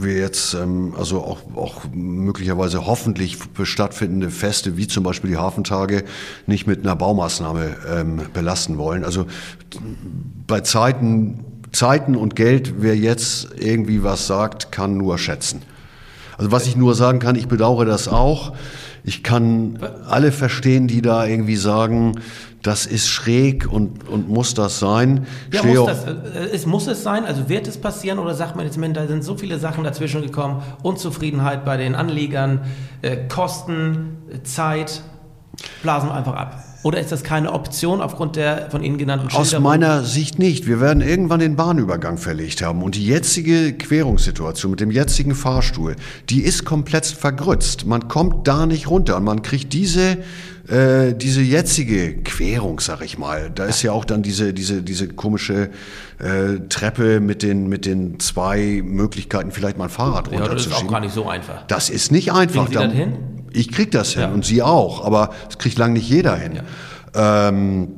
wir 0.01 0.17
jetzt 0.17 0.55
ähm, 0.55 0.93
also 0.97 1.21
auch, 1.21 1.39
auch 1.55 1.83
möglicherweise 1.93 2.87
hoffentlich 2.87 3.37
stattfindende 3.63 4.31
Feste 4.31 4.77
wie 4.77 4.87
zum 4.87 5.03
Beispiel 5.03 5.29
die 5.29 5.37
Hafentage 5.37 6.05
nicht 6.47 6.65
mit 6.65 6.79
einer 6.79 6.95
Baumaßnahme 6.95 7.75
ähm, 7.87 8.21
belasten 8.33 8.79
wollen. 8.79 9.03
Also 9.03 9.27
bei 10.47 10.61
Zeiten, 10.61 11.45
Zeiten 11.71 12.15
und 12.15 12.35
Geld, 12.35 12.81
wer 12.81 12.95
jetzt 12.95 13.49
irgendwie 13.57 14.03
was 14.03 14.25
sagt, 14.25 14.71
kann 14.71 14.97
nur 14.97 15.19
schätzen. 15.19 15.61
Also 16.39 16.53
was 16.53 16.65
ich 16.67 16.77
nur 16.77 16.95
sagen 16.95 17.19
kann, 17.19 17.35
ich 17.35 17.49
bedauere 17.49 17.85
das 17.85 18.07
auch. 18.07 18.53
Ich 19.03 19.23
kann 19.23 19.77
alle 20.07 20.31
verstehen, 20.31 20.87
die 20.87 21.01
da 21.01 21.25
irgendwie 21.25 21.57
sagen, 21.57 22.15
das 22.61 22.85
ist 22.85 23.09
schräg 23.09 23.67
und, 23.69 24.07
und 24.07 24.29
muss 24.29 24.53
das 24.53 24.79
sein. 24.79 25.27
Ja, 25.51 25.63
muss 25.63 25.85
das, 25.85 26.05
äh, 26.05 26.49
es 26.53 26.65
muss 26.65 26.87
es 26.87 27.03
sein, 27.03 27.25
also 27.25 27.49
wird 27.49 27.67
es 27.67 27.77
passieren 27.77 28.19
oder 28.19 28.35
sagt 28.35 28.55
man 28.55 28.65
jetzt, 28.65 28.79
da 28.93 29.07
sind 29.07 29.23
so 29.23 29.35
viele 29.35 29.59
Sachen 29.59 29.83
dazwischen 29.83 30.21
gekommen, 30.21 30.61
Unzufriedenheit 30.81 31.65
bei 31.65 31.75
den 31.75 31.93
Anlegern, 31.93 32.61
äh, 33.01 33.17
Kosten, 33.27 34.17
Zeit, 34.43 35.01
blasen 35.83 36.09
wir 36.09 36.15
einfach 36.15 36.35
ab. 36.35 36.63
Oder 36.81 36.99
ist 37.01 37.11
das 37.11 37.23
keine 37.23 37.51
Option 37.51 38.01
aufgrund 38.01 38.37
der 38.37 38.71
von 38.71 38.83
Ihnen 38.83 38.97
genannten 38.97 39.29
Schilderung? 39.29 39.45
Aus 39.45 39.59
meiner 39.59 40.03
Sicht 40.03 40.39
nicht. 40.39 40.65
Wir 40.65 40.79
werden 40.79 41.01
irgendwann 41.01 41.41
den 41.41 41.57
Bahnübergang 41.57 42.17
verlegt 42.17 42.61
haben. 42.61 42.81
Und 42.83 42.95
die 42.95 43.05
jetzige 43.05 43.73
Querungssituation 43.73 44.71
mit 44.71 44.79
dem 44.79 44.91
jetzigen 44.91 45.35
Fahrstuhl, 45.35 45.97
die 46.29 46.41
ist 46.41 46.63
komplett 46.63 47.05
vergrützt. 47.05 47.85
Man 47.85 48.07
kommt 48.07 48.47
da 48.47 48.65
nicht 48.65 48.89
runter 48.89 49.17
und 49.17 49.25
man 49.25 49.41
kriegt 49.41 49.73
diese 49.73 50.19
äh, 50.69 51.15
diese 51.15 51.41
jetzige 51.41 52.17
Querung, 52.17 52.79
sag 52.79 53.01
ich 53.01 53.17
mal, 53.17 53.49
da 53.49 53.65
ist 53.65 53.81
ja 53.81 53.91
auch 53.91 54.05
dann 54.05 54.21
diese, 54.21 54.53
diese, 54.53 54.83
diese 54.83 55.07
komische 55.07 55.71
äh, 56.19 56.59
Treppe 56.69 57.19
mit 57.19 57.41
den, 57.41 57.67
mit 57.67 57.87
den 57.87 58.19
zwei 58.19 58.81
Möglichkeiten, 58.83 59.51
vielleicht 59.51 59.79
mal 59.79 59.85
ein 59.85 59.89
Fahrrad 59.89 60.27
runterzuschieben. 60.27 60.47
Ja, 60.47 60.53
das 60.53 60.67
ist 60.67 60.73
auch 60.73 60.87
gar 60.87 60.99
nicht 60.99 61.13
so 61.13 61.27
einfach. 61.27 61.65
Das 61.65 61.89
ist 61.89 62.11
nicht 62.11 62.31
einfach. 62.31 62.67
Kriegen 62.67 62.81
Sie 62.81 62.87
das 62.87 62.93
hin? 62.93 63.38
Ich 63.53 63.71
krieg 63.71 63.91
das 63.91 64.13
hin 64.13 64.21
ja. 64.23 64.31
und 64.31 64.45
Sie 64.45 64.61
auch, 64.61 65.05
aber 65.05 65.31
es 65.49 65.57
kriegt 65.57 65.77
lang 65.77 65.93
nicht 65.93 66.09
jeder 66.09 66.35
hin. 66.35 66.59
Ja. 67.15 67.47
Ähm, 67.47 67.89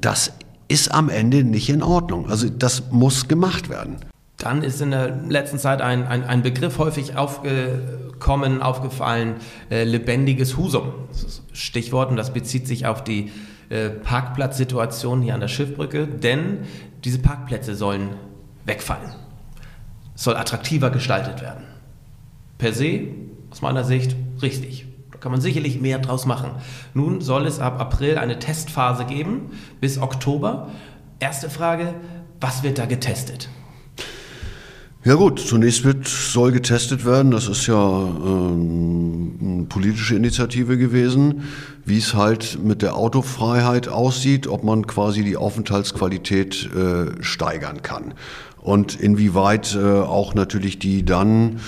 das 0.00 0.32
ist 0.68 0.92
am 0.92 1.08
Ende 1.08 1.44
nicht 1.44 1.68
in 1.68 1.82
Ordnung. 1.82 2.30
Also 2.30 2.48
das 2.48 2.90
muss 2.90 3.28
gemacht 3.28 3.68
werden. 3.68 3.96
Dann 4.38 4.62
ist 4.62 4.80
in 4.80 4.90
der 4.90 5.16
letzten 5.28 5.58
Zeit 5.58 5.80
ein, 5.80 6.06
ein, 6.06 6.24
ein 6.24 6.42
Begriff 6.42 6.78
häufig 6.78 7.16
aufgekommen, 7.16 8.62
aufgefallen, 8.62 9.36
äh, 9.70 9.84
lebendiges 9.84 10.56
Husum. 10.56 10.92
Das 11.12 11.42
Stichwort 11.52 12.10
und 12.10 12.16
das 12.16 12.32
bezieht 12.32 12.66
sich 12.66 12.86
auf 12.86 13.04
die 13.04 13.30
äh, 13.68 13.90
Parkplatzsituation 13.90 15.22
hier 15.22 15.34
an 15.34 15.40
der 15.40 15.48
Schiffbrücke, 15.48 16.06
denn 16.06 16.58
diese 17.04 17.18
Parkplätze 17.18 17.74
sollen 17.74 18.10
wegfallen. 18.64 19.14
Es 20.14 20.24
soll 20.24 20.36
attraktiver 20.36 20.90
gestaltet 20.90 21.40
werden. 21.40 21.64
Per 22.58 22.72
se, 22.72 23.08
aus 23.50 23.62
meiner 23.62 23.84
Sicht, 23.84 24.16
richtig. 24.44 24.86
Da 25.10 25.18
kann 25.18 25.32
man 25.32 25.40
sicherlich 25.40 25.80
mehr 25.80 25.98
draus 25.98 26.26
machen. 26.26 26.52
Nun 26.94 27.20
soll 27.20 27.46
es 27.46 27.58
ab 27.58 27.80
April 27.80 28.18
eine 28.18 28.38
Testphase 28.38 29.04
geben, 29.04 29.50
bis 29.80 29.98
Oktober. 29.98 30.68
Erste 31.18 31.50
Frage, 31.50 31.94
was 32.40 32.62
wird 32.62 32.78
da 32.78 32.86
getestet? 32.86 33.48
Ja 35.04 35.16
gut, 35.16 35.38
zunächst 35.38 35.84
wird, 35.84 36.08
soll 36.08 36.50
getestet 36.50 37.04
werden, 37.04 37.30
das 37.30 37.46
ist 37.46 37.66
ja 37.66 37.74
ähm, 37.74 39.34
eine 39.38 39.64
politische 39.64 40.16
Initiative 40.16 40.78
gewesen, 40.78 41.42
wie 41.84 41.98
es 41.98 42.14
halt 42.14 42.58
mit 42.64 42.80
der 42.80 42.96
Autofreiheit 42.96 43.88
aussieht, 43.88 44.46
ob 44.46 44.64
man 44.64 44.86
quasi 44.86 45.22
die 45.22 45.36
Aufenthaltsqualität 45.36 46.70
äh, 46.74 47.22
steigern 47.22 47.82
kann. 47.82 48.14
Und 48.62 48.98
inwieweit 48.98 49.74
äh, 49.74 49.84
auch 49.84 50.34
natürlich 50.34 50.78
die 50.78 51.04
dann 51.04 51.60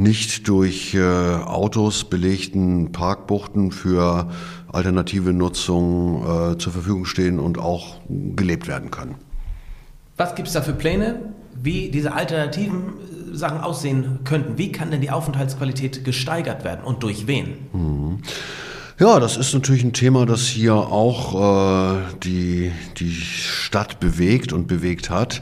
nicht 0.00 0.48
durch 0.48 0.94
äh, 0.94 1.00
Autos 1.00 2.04
belegten 2.04 2.92
Parkbuchten 2.92 3.72
für 3.72 4.30
alternative 4.72 5.32
Nutzung 5.32 6.22
äh, 6.52 6.58
zur 6.58 6.72
Verfügung 6.72 7.04
stehen 7.04 7.38
und 7.38 7.58
auch 7.58 8.00
gelebt 8.08 8.66
werden 8.66 8.90
können. 8.90 9.16
Was 10.16 10.34
gibt 10.34 10.48
es 10.48 10.54
da 10.54 10.62
für 10.62 10.72
Pläne? 10.72 11.20
wie 11.62 11.90
diese 11.90 12.12
alternativen 12.12 12.78
äh, 13.32 13.36
Sachen 13.36 13.60
aussehen 13.60 14.20
könnten. 14.24 14.58
Wie 14.58 14.72
kann 14.72 14.90
denn 14.90 15.00
die 15.00 15.10
Aufenthaltsqualität 15.10 16.04
gesteigert 16.04 16.64
werden 16.64 16.84
und 16.84 17.02
durch 17.02 17.26
wen? 17.26 17.56
Mhm. 17.72 18.18
Ja, 18.98 19.18
das 19.18 19.38
ist 19.38 19.54
natürlich 19.54 19.82
ein 19.82 19.94
Thema, 19.94 20.26
das 20.26 20.42
hier 20.42 20.74
auch 20.74 21.94
äh, 21.94 22.02
die, 22.22 22.70
die 22.98 23.12
Stadt 23.12 23.98
bewegt 23.98 24.52
und 24.52 24.66
bewegt 24.66 25.08
hat. 25.08 25.40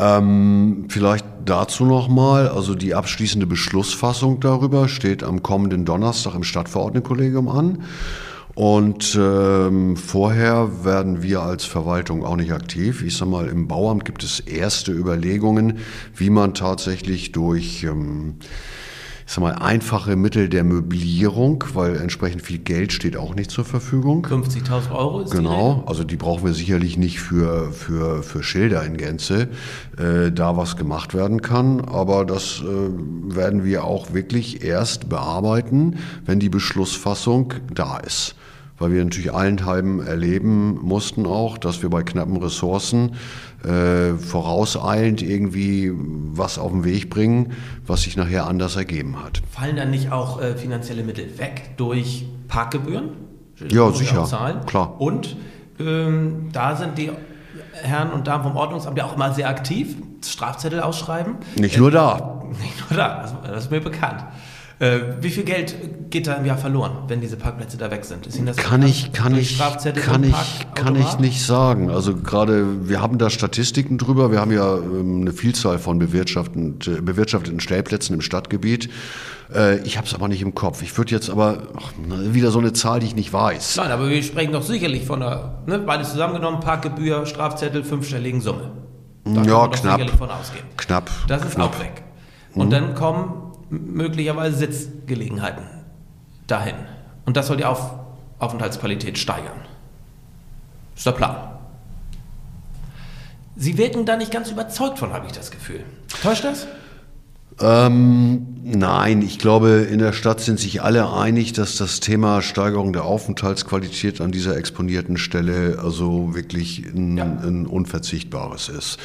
Ähm, 0.00 0.86
vielleicht 0.88 1.26
dazu 1.44 1.84
nochmal, 1.84 2.48
also 2.48 2.74
die 2.74 2.94
abschließende 2.94 3.46
Beschlussfassung 3.46 4.40
darüber 4.40 4.88
steht 4.88 5.22
am 5.22 5.42
kommenden 5.42 5.84
Donnerstag 5.84 6.34
im 6.34 6.42
Stadtverordnetenkollegium 6.42 7.48
an. 7.48 7.82
Und 8.54 9.16
ähm, 9.20 9.96
vorher 9.96 10.84
werden 10.84 11.22
wir 11.22 11.42
als 11.42 11.64
Verwaltung 11.64 12.24
auch 12.24 12.36
nicht 12.36 12.52
aktiv. 12.52 13.02
Ich 13.02 13.16
sage 13.16 13.30
mal, 13.30 13.48
im 13.48 13.68
Bauamt 13.68 14.04
gibt 14.04 14.24
es 14.24 14.40
erste 14.40 14.92
Überlegungen, 14.92 15.78
wie 16.16 16.30
man 16.30 16.54
tatsächlich 16.54 17.32
durch 17.32 17.84
ähm, 17.84 18.36
ich 19.30 19.34
sag 19.36 19.44
mal, 19.44 19.54
einfache 19.54 20.16
Mittel 20.16 20.48
der 20.48 20.64
Möblierung, 20.64 21.62
weil 21.74 21.98
entsprechend 21.98 22.42
viel 22.42 22.58
Geld 22.58 22.92
steht 22.92 23.16
auch 23.16 23.36
nicht 23.36 23.52
zur 23.52 23.64
Verfügung. 23.64 24.26
50.000 24.26 24.90
Euro 24.90 25.20
ist 25.20 25.30
Genau, 25.30 25.82
die 25.84 25.88
also 25.88 26.02
die 26.02 26.16
brauchen 26.16 26.44
wir 26.46 26.52
sicherlich 26.52 26.96
nicht 26.96 27.20
für, 27.20 27.70
für, 27.70 28.24
für 28.24 28.42
Schilder 28.42 28.84
in 28.84 28.96
Gänze, 28.96 29.46
äh, 29.96 30.32
da 30.32 30.56
was 30.56 30.76
gemacht 30.76 31.14
werden 31.14 31.42
kann. 31.42 31.80
Aber 31.80 32.24
das 32.24 32.60
äh, 32.60 32.64
werden 32.64 33.62
wir 33.62 33.84
auch 33.84 34.12
wirklich 34.12 34.64
erst 34.64 35.08
bearbeiten, 35.08 35.98
wenn 36.26 36.40
die 36.40 36.48
Beschlussfassung 36.48 37.54
da 37.72 37.98
ist 37.98 38.34
weil 38.80 38.92
wir 38.92 39.04
natürlich 39.04 39.32
allenthalben 39.32 40.04
erleben 40.04 40.80
mussten 40.82 41.26
auch, 41.26 41.58
dass 41.58 41.82
wir 41.82 41.90
bei 41.90 42.02
knappen 42.02 42.36
Ressourcen 42.38 43.14
äh, 43.62 44.14
vorauseilend 44.14 45.22
irgendwie 45.22 45.92
was 45.94 46.58
auf 46.58 46.72
den 46.72 46.82
Weg 46.84 47.10
bringen, 47.10 47.52
was 47.86 48.02
sich 48.02 48.16
nachher 48.16 48.46
anders 48.46 48.74
ergeben 48.76 49.22
hat. 49.22 49.42
Fallen 49.50 49.76
dann 49.76 49.90
nicht 49.90 50.10
auch 50.10 50.40
äh, 50.40 50.56
finanzielle 50.56 51.04
Mittel 51.04 51.38
weg 51.38 51.76
durch 51.76 52.26
Parkgebühren? 52.48 53.10
Ja, 53.68 53.92
sicher, 53.92 54.26
klar. 54.66 54.98
Und 54.98 55.36
ähm, 55.78 56.48
da 56.52 56.74
sind 56.76 56.96
die 56.96 57.10
Herren 57.82 58.10
und 58.10 58.26
Damen 58.26 58.44
vom 58.44 58.56
Ordnungsamt 58.56 58.96
ja 58.96 59.04
auch 59.04 59.14
immer 59.14 59.34
sehr 59.34 59.50
aktiv, 59.50 59.96
Strafzettel 60.24 60.80
ausschreiben. 60.80 61.36
Nicht 61.56 61.76
nur 61.76 61.90
da. 61.90 62.42
Nicht 62.62 62.90
nur 62.90 62.98
da, 62.98 63.30
das 63.46 63.64
ist 63.64 63.70
mir 63.70 63.80
bekannt. 63.80 64.24
Äh, 64.80 65.00
wie 65.20 65.28
viel 65.28 65.42
Geld 65.42 65.76
geht 66.08 66.26
da 66.26 66.36
im 66.36 66.46
Jahr 66.46 66.56
verloren, 66.56 67.04
wenn 67.06 67.20
diese 67.20 67.36
Parkplätze 67.36 67.76
da 67.76 67.90
weg 67.90 68.02
sind? 68.06 68.26
Ist 68.26 68.38
Ihnen 68.38 68.46
das 68.46 68.56
kann 68.56 68.82
ich, 68.82 69.12
kann 69.12 69.36
ich, 69.36 69.58
kann 69.58 70.24
ich, 70.24 70.34
kann 70.74 70.96
ich 70.96 71.18
nicht 71.18 71.44
sagen. 71.44 71.90
Also 71.90 72.16
gerade, 72.16 72.88
wir 72.88 73.02
haben 73.02 73.18
da 73.18 73.28
Statistiken 73.28 73.98
drüber. 73.98 74.32
Wir 74.32 74.40
haben 74.40 74.52
ja 74.52 74.78
ähm, 74.78 75.20
eine 75.20 75.32
Vielzahl 75.34 75.78
von 75.78 75.98
bewirtschafteten, 75.98 76.78
bewirtschafteten 77.04 77.60
Stellplätzen 77.60 78.14
im 78.14 78.22
Stadtgebiet. 78.22 78.88
Äh, 79.54 79.80
ich 79.80 79.98
habe 79.98 80.06
es 80.06 80.14
aber 80.14 80.28
nicht 80.28 80.40
im 80.40 80.54
Kopf. 80.54 80.80
Ich 80.80 80.96
würde 80.96 81.10
jetzt 81.10 81.28
aber 81.28 81.58
ach, 81.76 81.92
wieder 82.32 82.50
so 82.50 82.58
eine 82.58 82.72
Zahl, 82.72 83.00
die 83.00 83.06
ich 83.06 83.14
nicht 83.14 83.34
weiß. 83.34 83.76
Nein, 83.76 83.90
aber 83.90 84.08
wir 84.08 84.22
sprechen 84.22 84.52
doch 84.52 84.62
sicherlich 84.62 85.04
von 85.04 85.22
einer, 85.22 85.62
ne, 85.66 85.78
beides 85.78 86.12
zusammengenommen, 86.12 86.60
Parkgebühr, 86.60 87.26
Strafzettel, 87.26 87.84
fünfstelligen 87.84 88.40
Summe. 88.40 88.72
Da 89.26 89.42
ja, 89.42 89.68
knapp. 89.68 90.00
Knapp. 90.78 91.10
Das 91.28 91.44
ist 91.44 91.56
knapp. 91.56 91.74
auch 91.74 91.80
weg. 91.80 92.02
Und 92.54 92.68
mhm. 92.68 92.70
dann 92.70 92.94
kommen 92.94 93.49
möglicherweise 93.70 94.56
Sitzgelegenheiten 94.56 95.64
dahin. 96.46 96.74
Und 97.24 97.36
das 97.36 97.46
soll 97.46 97.56
die 97.56 97.64
Auf 97.64 97.94
Aufenthaltsqualität 98.38 99.18
steigern. 99.18 99.60
Ist 100.96 101.06
der 101.06 101.12
Plan. 101.12 101.58
Sie 103.56 103.76
wirken 103.76 104.06
da 104.06 104.16
nicht 104.16 104.32
ganz 104.32 104.50
überzeugt 104.50 104.98
von, 104.98 105.12
habe 105.12 105.26
ich 105.26 105.32
das 105.32 105.50
Gefühl. 105.50 105.84
Täuscht 106.22 106.44
das? 106.44 106.66
Ähm, 107.62 108.46
nein, 108.64 109.20
ich 109.20 109.38
glaube, 109.38 109.86
in 109.90 109.98
der 109.98 110.12
Stadt 110.12 110.40
sind 110.40 110.58
sich 110.58 110.82
alle 110.82 111.12
einig, 111.12 111.52
dass 111.52 111.76
das 111.76 112.00
Thema 112.00 112.40
Steigerung 112.40 112.92
der 112.92 113.04
Aufenthaltsqualität 113.04 114.20
an 114.20 114.32
dieser 114.32 114.56
exponierten 114.56 115.18
Stelle 115.18 115.78
also 115.82 116.34
wirklich 116.34 116.86
ein, 116.94 117.16
ja. 117.18 117.24
ein 117.24 117.66
unverzichtbares 117.66 118.68
ist. 118.68 118.98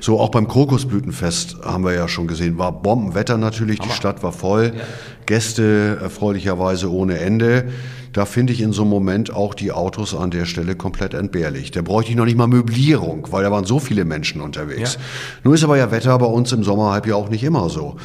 So 0.00 0.18
auch 0.20 0.30
beim 0.30 0.48
Krokusblütenfest 0.48 1.58
haben 1.64 1.84
wir 1.84 1.92
ja 1.92 2.08
schon 2.08 2.26
gesehen, 2.26 2.56
war 2.58 2.72
Bombenwetter 2.72 3.36
natürlich, 3.36 3.80
Hammer. 3.80 3.90
die 3.90 3.96
Stadt 3.96 4.22
war 4.22 4.32
voll, 4.32 4.72
ja. 4.74 4.84
Gäste 5.26 5.98
erfreulicherweise 6.00 6.90
ohne 6.90 7.18
Ende. 7.18 7.70
Da 8.12 8.24
finde 8.24 8.52
ich 8.52 8.60
in 8.60 8.72
so 8.72 8.82
einem 8.82 8.90
Moment 8.90 9.32
auch 9.32 9.54
die 9.54 9.72
Autos 9.72 10.14
an 10.14 10.30
der 10.30 10.46
Stelle 10.46 10.76
komplett 10.76 11.14
entbehrlich. 11.14 11.70
Da 11.70 11.82
bräuchte 11.82 12.10
ich 12.10 12.16
noch 12.16 12.24
nicht 12.24 12.36
mal 12.36 12.46
Möblierung, 12.46 13.28
weil 13.30 13.44
da 13.44 13.50
waren 13.50 13.64
so 13.64 13.78
viele 13.78 14.04
Menschen 14.04 14.40
unterwegs. 14.40 14.94
Ja. 14.94 15.00
Nun 15.44 15.54
ist 15.54 15.64
aber 15.64 15.76
ja 15.76 15.90
Wetter 15.90 16.16
bei 16.18 16.26
uns 16.26 16.52
im 16.52 16.64
Sommer 16.64 17.00
ja 17.06 17.14
auch 17.14 17.28
nicht 17.28 17.44
immer 17.44 17.68
so. 17.68 17.96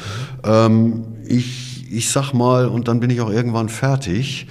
Ähm, 0.44 1.04
ich, 1.26 1.92
ich 1.92 2.10
sag 2.10 2.32
mal, 2.32 2.66
und 2.66 2.88
dann 2.88 3.00
bin 3.00 3.10
ich 3.10 3.20
auch 3.20 3.30
irgendwann 3.30 3.68
fertig 3.68 4.46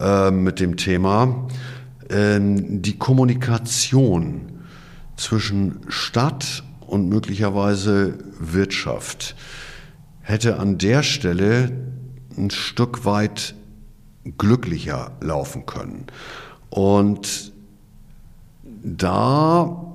äh, 0.00 0.30
mit 0.30 0.60
dem 0.60 0.76
Thema, 0.76 1.48
äh, 2.08 2.38
die 2.40 2.98
Kommunikation 2.98 4.52
zwischen 5.16 5.80
Stadt 5.88 6.62
und 6.86 7.08
möglicherweise 7.08 8.18
Wirtschaft 8.38 9.34
hätte 10.20 10.58
an 10.58 10.78
der 10.78 11.02
Stelle 11.02 11.70
ein 12.36 12.50
Stück 12.50 13.04
weit 13.04 13.54
glücklicher 14.24 15.12
laufen 15.20 15.66
können. 15.66 16.06
Und 16.70 17.52
da 18.82 19.92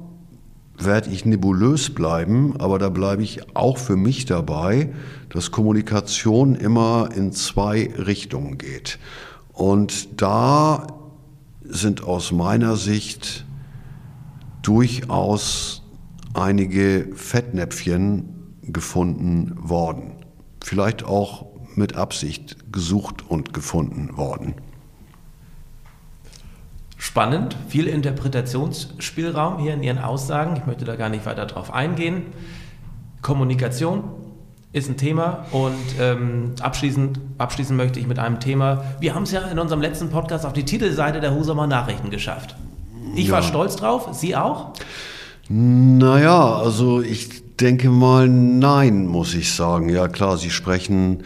werde 0.78 1.10
ich 1.10 1.26
nebulös 1.26 1.90
bleiben, 1.94 2.60
aber 2.60 2.78
da 2.78 2.90
bleibe 2.90 3.24
ich 3.24 3.56
auch 3.56 3.78
für 3.78 3.96
mich 3.96 4.26
dabei, 4.26 4.94
dass 5.30 5.52
Kommunikation 5.52 6.56
immer 6.56 7.10
in 7.16 7.32
zwei 7.32 7.92
Richtungen 7.98 8.58
geht. 8.58 9.00
Und 9.54 10.22
da 10.22 10.88
sind 11.64 12.04
aus 12.04 12.32
meiner 12.32 12.76
Sicht 12.76 13.46
durchaus 14.62 15.82
einige 16.34 17.10
Fettnäpfchen 17.16 18.58
gefunden 18.62 19.56
worden. 19.58 20.12
Vielleicht 20.64 21.04
auch 21.04 21.47
mit 21.78 21.96
Absicht 21.96 22.72
gesucht 22.72 23.24
und 23.28 23.54
gefunden 23.54 24.18
worden. 24.18 24.56
Spannend, 26.98 27.56
viel 27.70 27.88
Interpretationsspielraum 27.88 29.60
hier 29.60 29.74
in 29.76 29.84
Ihren 29.84 30.00
Aussagen. 30.00 30.56
Ich 30.58 30.66
möchte 30.66 30.84
da 30.84 30.96
gar 30.96 31.10
nicht 31.10 31.26
weiter 31.26 31.46
drauf 31.46 31.72
eingehen. 31.72 32.24
Kommunikation 33.22 34.04
ist 34.74 34.90
ein 34.90 34.98
Thema 34.98 35.46
und 35.52 35.76
ähm, 36.00 36.54
abschließend, 36.60 37.20
abschließend 37.38 37.78
möchte 37.78 38.00
ich 38.00 38.08
mit 38.08 38.20
einem 38.20 38.40
Thema. 38.40 38.84
Wir 39.00 39.16
haben 39.16 39.24
es 39.24 39.32
ja 39.32 39.42
in 39.42 39.60
unserem 39.60 39.82
letzten 39.82 40.10
Podcast 40.10 40.46
auf 40.46 40.54
die 40.54 40.66
Titelseite 40.66 41.20
der 41.20 41.34
Husumer 41.34 41.68
Nachrichten 41.68 42.10
geschafft. 42.10 42.56
Ich 43.16 43.28
ja. 43.28 43.34
war 43.34 43.44
stolz 43.44 43.76
drauf, 43.76 44.10
Sie 44.12 44.36
auch? 44.36 44.74
Naja, 45.50 46.58
also 46.58 47.02
ich 47.02 47.56
denke 47.58 47.90
mal, 47.90 48.28
nein, 48.28 49.08
muss 49.08 49.34
ich 49.34 49.54
sagen. 49.54 49.90
Ja 49.90 50.08
klar, 50.08 50.38
Sie 50.38 50.50
sprechen 50.50 51.24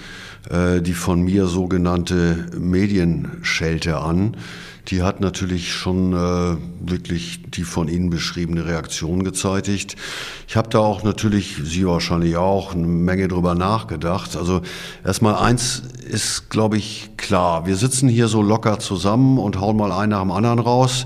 äh, 0.49 0.82
die 0.82 0.93
von 0.93 1.21
mir 1.21 1.47
sogenannte 1.47 2.47
Medienschelte 2.58 3.97
an. 3.97 4.38
Die 4.88 5.04
hat 5.04 5.21
natürlich 5.21 5.73
schon 5.73 6.13
äh, 6.13 6.58
wirklich 6.80 7.43
die 7.51 7.63
von 7.63 7.88
Ihnen 7.88 8.10
beschriebene 8.10 8.65
Reaktion 8.65 9.23
gezeitigt. 9.23 9.95
Ich 10.47 10.58
habe 10.58 10.69
da 10.69 10.80
auch 10.80 11.04
natürlich, 11.04 11.58
Sie 11.63 11.86
wahrscheinlich 11.86 12.36
auch, 12.36 12.73
eine 12.73 12.88
Menge 12.88 13.27
drüber 13.27 13.54
nachgedacht. 13.54 14.36
Also 14.36 14.62
erstmal 15.06 15.36
eins 15.36 15.84
ist, 16.10 16.49
glaube 16.49 16.77
ich, 16.77 17.12
klar. 17.17 17.67
Wir 17.67 17.75
sitzen 17.75 18.10
hier 18.10 18.27
so 18.27 18.41
locker 18.41 18.80
zusammen 18.80 19.38
und 19.38 19.60
hauen 19.60 19.77
mal 19.77 19.91
einen 19.91 20.12
nach 20.12 20.21
dem 20.21 20.32
anderen 20.32 20.60
raus. 20.60 21.06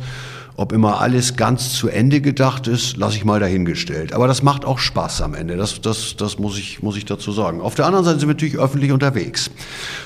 Ob 0.58 0.72
immer 0.72 1.02
alles 1.02 1.36
ganz 1.36 1.74
zu 1.74 1.90
Ende 1.90 2.22
gedacht 2.22 2.68
ist, 2.68 2.96
lasse 2.96 3.18
ich 3.18 3.26
mal 3.26 3.42
dahingestellt. 3.42 4.14
Aber 4.14 4.26
das 4.26 4.42
macht 4.42 4.64
auch 4.64 4.80
Spaß 4.80 5.22
am 5.22 5.34
Ende. 5.34 5.58
Das, 5.58 5.82
das, 5.82 6.16
das 6.16 6.40
muss, 6.40 6.58
ich, 6.58 6.82
muss 6.82 6.96
ich 6.96 7.04
dazu 7.04 7.34
sagen. 7.34 7.60
Auf 7.60 7.76
der 7.76 7.86
anderen 7.86 8.06
Seite 8.06 8.20
sind 8.20 8.30
wir 8.30 8.36
natürlich 8.36 8.58
öffentlich 8.58 8.94
unterwegs. 8.94 9.52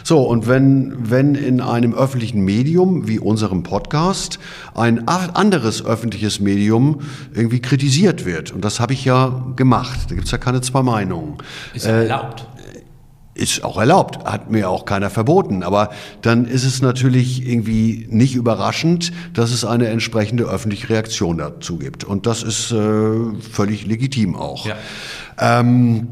So, 0.04 0.24
und 0.24 0.48
wenn, 0.48 1.12
wenn 1.12 1.36
in 1.36 1.62
einem 1.62 1.94
öffentlichen 1.94 2.42
Medium 2.42 3.08
wie 3.08 3.20
unserem 3.20 3.62
Podcast 3.62 4.40
ein 4.74 5.08
anderes 5.08 5.86
öffentliches 5.86 6.40
Medium 6.40 7.02
irgendwie 7.34 7.62
kritisiert 7.62 8.26
wird, 8.26 8.52
und 8.52 8.66
das 8.66 8.80
habe 8.80 8.94
ich 8.94 9.06
ja 9.06 9.44
gemacht, 9.56 10.00
da 10.10 10.16
gibt 10.16 10.26
es 10.26 10.32
ja 10.32 10.40
keine 10.40 10.62
zwei 10.62 10.82
Meinungen. 10.82 11.38
Ist 11.76 11.86
äh, 11.86 12.08
erlaubt 12.08 12.48
ist 13.40 13.64
auch 13.64 13.78
erlaubt, 13.78 14.24
hat 14.26 14.52
mir 14.52 14.70
auch 14.70 14.86
keiner 14.86 15.10
verboten. 15.10 15.64
Aber 15.64 15.90
dann 16.22 16.46
ist 16.46 16.66
es 16.66 16.82
natürlich 16.82 17.48
irgendwie 17.48 18.08
nicht 18.10 18.36
überraschend, 18.36 19.12
dass 19.34 19.52
es 19.52 19.66
eine 19.66 19.88
entsprechende 19.88 20.44
öffentliche 20.44 20.90
Reaktion 20.90 21.38
dazu 21.38 21.78
gibt. 21.78 22.04
Und 22.04 22.26
das 22.26 22.44
ist 22.44 22.72
äh, 22.72 23.12
völlig 23.52 23.86
legitim 23.86 24.36
auch. 24.36 24.66
Ja. 24.66 24.76
Ähm, 25.40 26.08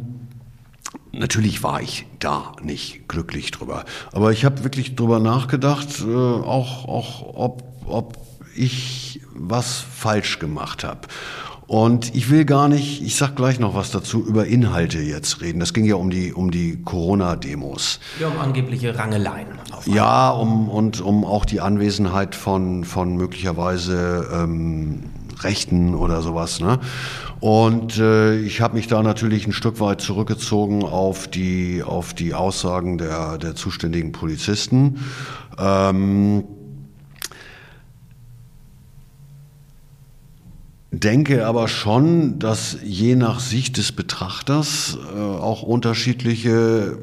Natürlich 1.14 1.64
war 1.64 1.82
ich 1.82 2.06
da 2.20 2.52
nicht 2.62 3.08
glücklich 3.08 3.50
drüber. 3.50 3.86
Aber 4.12 4.32
ich 4.32 4.46
habe 4.46 4.64
wirklich 4.64 4.96
drüber 4.96 5.20
nachgedacht, 5.20 5.88
äh, 6.02 6.14
auch, 6.14 6.88
auch 6.88 7.34
ob, 7.34 7.64
ob 7.88 8.18
ich 8.56 9.22
was 9.34 9.80
falsch 9.80 10.38
gemacht 10.38 10.84
habe. 10.84 11.08
Und 11.68 12.16
ich 12.16 12.30
will 12.30 12.46
gar 12.46 12.70
nicht, 12.70 13.02
ich 13.02 13.18
sag 13.18 13.36
gleich 13.36 13.60
noch 13.60 13.76
was 13.76 13.92
dazu, 13.92 14.26
über 14.26 14.48
Inhalte 14.48 15.00
jetzt 15.00 15.42
reden. 15.42 15.60
Das 15.60 15.74
ging 15.74 15.84
ja 15.84 15.96
um 15.96 16.10
die, 16.10 16.32
um 16.32 16.50
die 16.50 16.82
Corona-Demos. 16.82 18.00
Ja, 18.22 18.30
um 18.30 18.40
angebliche 18.40 18.98
Rangeleien. 18.98 19.48
Ja, 19.86 20.30
um, 20.30 20.70
und 20.70 21.02
um 21.02 21.26
auch 21.26 21.44
die 21.44 21.60
Anwesenheit 21.60 22.36
von, 22.36 22.86
von 22.86 23.18
möglicherweise 23.18 24.28
ähm, 24.34 25.04
Rechten 25.42 25.94
oder 25.94 26.22
sowas. 26.22 26.62
Ne? 26.62 26.80
Und 27.42 27.98
äh, 27.98 28.40
ich 28.40 28.62
habe 28.62 28.76
mich 28.76 28.88
da 28.88 29.04
natürlich 29.04 29.46
ein 29.46 29.52
Stück 29.52 29.82
weit 29.82 30.00
zurückgezogen 30.00 30.84
auf 30.84 31.28
die, 31.28 31.84
auf 31.84 32.14
die 32.14 32.34
Aussagen 32.34 32.98
der, 32.98 33.38
der 33.38 33.56
zuständigen 33.56 34.14
Polizisten. 34.14 35.06
Ähm, 35.60 36.46
denke 41.00 41.46
aber 41.46 41.68
schon, 41.68 42.40
dass 42.40 42.78
je 42.84 43.16
nach 43.16 43.40
Sicht 43.40 43.78
des 43.78 43.92
Betrachters 43.92 44.98
äh, 45.16 45.20
auch 45.20 45.64
unterschiedliche 45.64 46.98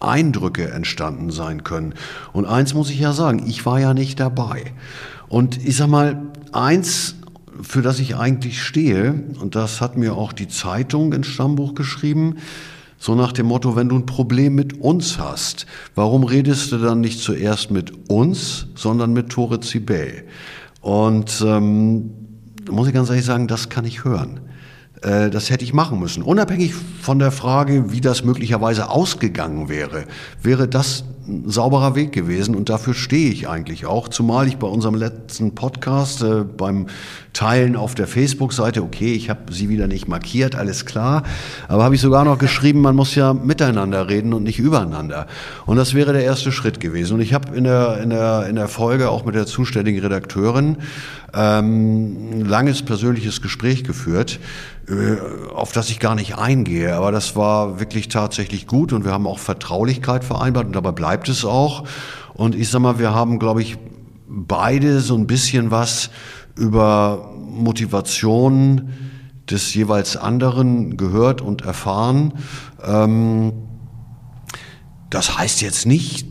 Eindrücke 0.00 0.70
entstanden 0.70 1.30
sein 1.30 1.64
können. 1.64 1.94
Und 2.32 2.46
eins 2.46 2.74
muss 2.74 2.90
ich 2.90 3.00
ja 3.00 3.12
sagen, 3.12 3.44
ich 3.46 3.66
war 3.66 3.80
ja 3.80 3.94
nicht 3.94 4.20
dabei. 4.20 4.72
Und 5.28 5.64
ich 5.64 5.76
sag 5.76 5.88
mal, 5.88 6.22
eins, 6.52 7.16
für 7.62 7.82
das 7.82 7.98
ich 7.98 8.16
eigentlich 8.16 8.62
stehe, 8.62 9.22
und 9.40 9.54
das 9.54 9.80
hat 9.80 9.96
mir 9.96 10.14
auch 10.14 10.32
die 10.32 10.48
Zeitung 10.48 11.12
ins 11.12 11.26
Stammbuch 11.26 11.74
geschrieben, 11.74 12.36
so 12.98 13.14
nach 13.14 13.32
dem 13.32 13.46
Motto, 13.46 13.76
wenn 13.76 13.88
du 13.88 13.96
ein 13.96 14.06
Problem 14.06 14.54
mit 14.54 14.80
uns 14.80 15.18
hast, 15.18 15.66
warum 15.94 16.24
redest 16.24 16.70
du 16.72 16.78
dann 16.78 17.00
nicht 17.00 17.20
zuerst 17.20 17.70
mit 17.70 18.10
uns, 18.10 18.66
sondern 18.74 19.12
mit 19.12 19.30
Tore 19.30 19.60
Zibel? 19.60 20.24
Und 20.82 21.42
ähm, 21.46 22.10
muss 22.70 22.88
ich 22.88 22.94
ganz 22.94 23.08
ehrlich 23.08 23.24
sagen, 23.24 23.48
das 23.48 23.68
kann 23.68 23.84
ich 23.84 24.04
hören. 24.04 24.40
Äh, 25.02 25.30
das 25.30 25.50
hätte 25.50 25.64
ich 25.64 25.72
machen 25.72 25.98
müssen. 25.98 26.22
Unabhängig 26.22 26.74
von 26.74 27.18
der 27.18 27.30
Frage, 27.30 27.92
wie 27.92 28.00
das 28.00 28.24
möglicherweise 28.24 28.90
ausgegangen 28.90 29.68
wäre, 29.68 30.04
wäre 30.42 30.68
das 30.68 31.04
sauberer 31.46 31.94
Weg 31.94 32.12
gewesen 32.12 32.54
und 32.54 32.68
dafür 32.68 32.94
stehe 32.94 33.30
ich 33.30 33.48
eigentlich 33.48 33.86
auch. 33.86 34.08
Zumal 34.08 34.48
ich 34.48 34.56
bei 34.56 34.66
unserem 34.66 34.94
letzten 34.94 35.54
Podcast 35.54 36.22
äh, 36.22 36.44
beim 36.44 36.86
Teilen 37.32 37.76
auf 37.76 37.94
der 37.94 38.06
Facebook-Seite, 38.06 38.82
okay, 38.82 39.12
ich 39.12 39.30
habe 39.30 39.52
sie 39.52 39.68
wieder 39.68 39.86
nicht 39.86 40.08
markiert, 40.08 40.56
alles 40.56 40.84
klar, 40.84 41.22
aber 41.68 41.84
habe 41.84 41.94
ich 41.94 42.00
sogar 42.00 42.24
noch 42.24 42.38
geschrieben, 42.38 42.80
man 42.80 42.96
muss 42.96 43.14
ja 43.14 43.32
miteinander 43.32 44.08
reden 44.08 44.32
und 44.34 44.42
nicht 44.42 44.58
übereinander. 44.58 45.26
Und 45.66 45.76
das 45.76 45.94
wäre 45.94 46.12
der 46.12 46.24
erste 46.24 46.52
Schritt 46.52 46.80
gewesen. 46.80 47.14
Und 47.14 47.20
ich 47.20 47.32
habe 47.32 47.56
in 47.56 47.64
der, 47.64 48.00
in, 48.02 48.10
der, 48.10 48.46
in 48.48 48.56
der 48.56 48.68
Folge 48.68 49.10
auch 49.10 49.24
mit 49.24 49.34
der 49.34 49.46
zuständigen 49.46 50.00
Redakteurin 50.00 50.78
ähm, 51.34 52.44
langes 52.44 52.82
persönliches 52.82 53.42
Gespräch 53.42 53.84
geführt, 53.84 54.40
äh, 54.88 55.16
auf 55.54 55.72
das 55.72 55.90
ich 55.90 56.00
gar 56.00 56.14
nicht 56.14 56.36
eingehe. 56.36 56.94
Aber 56.94 57.12
das 57.12 57.36
war 57.36 57.80
wirklich 57.80 58.08
tatsächlich 58.08 58.66
gut 58.66 58.92
und 58.92 59.04
wir 59.04 59.12
haben 59.12 59.26
auch 59.26 59.38
Vertraulichkeit 59.38 60.24
vereinbart 60.24 60.66
und 60.66 60.72
dabei 60.74 60.92
bleibt 60.92 61.19
es 61.28 61.44
auch. 61.44 61.84
Und 62.34 62.54
ich 62.54 62.68
sag 62.68 62.80
mal, 62.80 62.98
wir 62.98 63.14
haben, 63.14 63.38
glaube 63.38 63.62
ich, 63.62 63.76
beide 64.26 65.00
so 65.00 65.16
ein 65.16 65.26
bisschen 65.26 65.70
was 65.70 66.10
über 66.56 67.32
Motivation 67.36 68.92
des 69.50 69.74
jeweils 69.74 70.16
anderen 70.16 70.96
gehört 70.96 71.40
und 71.40 71.62
erfahren. 71.62 72.34
Ähm, 72.84 73.52
das 75.10 75.36
heißt 75.36 75.60
jetzt 75.60 75.86
nicht, 75.86 76.26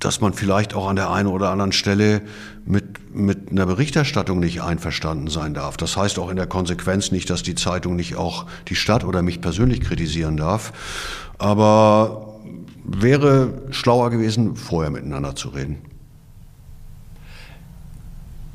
dass 0.00 0.20
man 0.20 0.32
vielleicht 0.32 0.74
auch 0.74 0.88
an 0.88 0.96
der 0.96 1.10
einen 1.10 1.28
oder 1.28 1.50
anderen 1.50 1.72
Stelle 1.72 2.22
mit, 2.64 3.14
mit 3.14 3.50
einer 3.50 3.66
Berichterstattung 3.66 4.38
nicht 4.38 4.62
einverstanden 4.62 5.28
sein 5.28 5.54
darf. 5.54 5.76
Das 5.76 5.96
heißt 5.96 6.18
auch 6.18 6.30
in 6.30 6.36
der 6.36 6.46
Konsequenz 6.46 7.10
nicht, 7.10 7.30
dass 7.30 7.42
die 7.42 7.54
Zeitung 7.54 7.96
nicht 7.96 8.16
auch 8.16 8.46
die 8.68 8.76
Stadt 8.76 9.04
oder 9.04 9.22
mich 9.22 9.40
persönlich 9.40 9.80
kritisieren 9.80 10.36
darf. 10.36 10.72
Aber 11.38 12.27
wäre 12.88 13.62
schlauer 13.70 14.10
gewesen, 14.10 14.56
vorher 14.56 14.90
miteinander 14.90 15.36
zu 15.36 15.50
reden. 15.50 15.82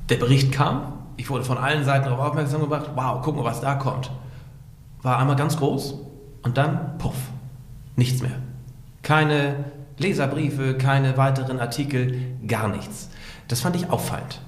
Der 0.09 0.17
Bericht 0.17 0.51
kam, 0.51 0.93
ich 1.17 1.29
wurde 1.29 1.43
von 1.43 1.57
allen 1.57 1.85
Seiten 1.85 2.05
darauf 2.05 2.27
aufmerksam 2.27 2.61
gemacht, 2.61 2.91
wow, 2.95 3.21
guck 3.23 3.35
mal, 3.35 3.45
was 3.45 3.61
da 3.61 3.75
kommt. 3.75 4.11
War 5.01 5.19
einmal 5.19 5.35
ganz 5.35 5.57
groß 5.57 5.95
und 6.41 6.57
dann, 6.57 6.97
puff, 6.97 7.15
nichts 7.95 8.21
mehr. 8.21 8.37
Keine 9.01 9.65
Leserbriefe, 9.97 10.75
keine 10.77 11.17
weiteren 11.17 11.59
Artikel, 11.59 12.19
gar 12.47 12.67
nichts. 12.67 13.09
Das 13.47 13.61
fand 13.61 13.75
ich 13.75 13.89
auffallend. 13.89 14.41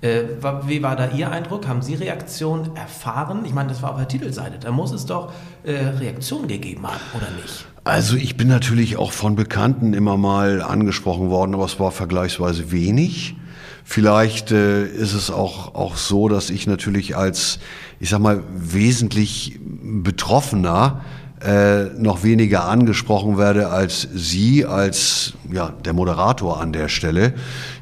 Äh, 0.00 0.24
wie 0.66 0.82
war 0.82 0.96
da 0.96 1.08
Ihr 1.08 1.30
Eindruck? 1.30 1.66
Haben 1.66 1.80
Sie 1.80 1.94
Reaktionen 1.94 2.76
erfahren? 2.76 3.44
Ich 3.46 3.54
meine, 3.54 3.70
das 3.70 3.80
war 3.80 3.92
auf 3.92 3.96
der 3.96 4.08
Titelseite. 4.08 4.58
Da 4.58 4.70
muss 4.70 4.92
es 4.92 5.06
doch 5.06 5.32
äh, 5.62 5.72
Reaktionen 5.72 6.46
gegeben 6.46 6.86
haben, 6.86 7.00
oder 7.14 7.30
nicht? 7.40 7.66
Also 7.84 8.16
ich 8.16 8.38
bin 8.38 8.48
natürlich 8.48 8.96
auch 8.96 9.12
von 9.12 9.36
Bekannten 9.36 9.92
immer 9.92 10.16
mal 10.16 10.62
angesprochen 10.62 11.28
worden, 11.28 11.54
aber 11.54 11.66
es 11.66 11.78
war 11.78 11.92
vergleichsweise 11.92 12.72
wenig. 12.72 13.36
Vielleicht 13.84 14.52
äh, 14.52 14.86
ist 14.86 15.12
es 15.12 15.30
auch, 15.30 15.74
auch 15.74 15.98
so, 15.98 16.30
dass 16.30 16.48
ich 16.48 16.66
natürlich 16.66 17.14
als, 17.14 17.58
ich 18.00 18.08
sag 18.08 18.20
mal, 18.20 18.42
wesentlich 18.54 19.60
Betroffener 19.62 21.02
äh, 21.44 21.90
noch 21.98 22.22
weniger 22.22 22.64
angesprochen 22.64 23.36
werde 23.36 23.68
als 23.68 24.08
Sie, 24.14 24.64
als 24.64 25.34
ja, 25.52 25.74
der 25.84 25.92
Moderator 25.92 26.62
an 26.62 26.72
der 26.72 26.88
Stelle. 26.88 27.34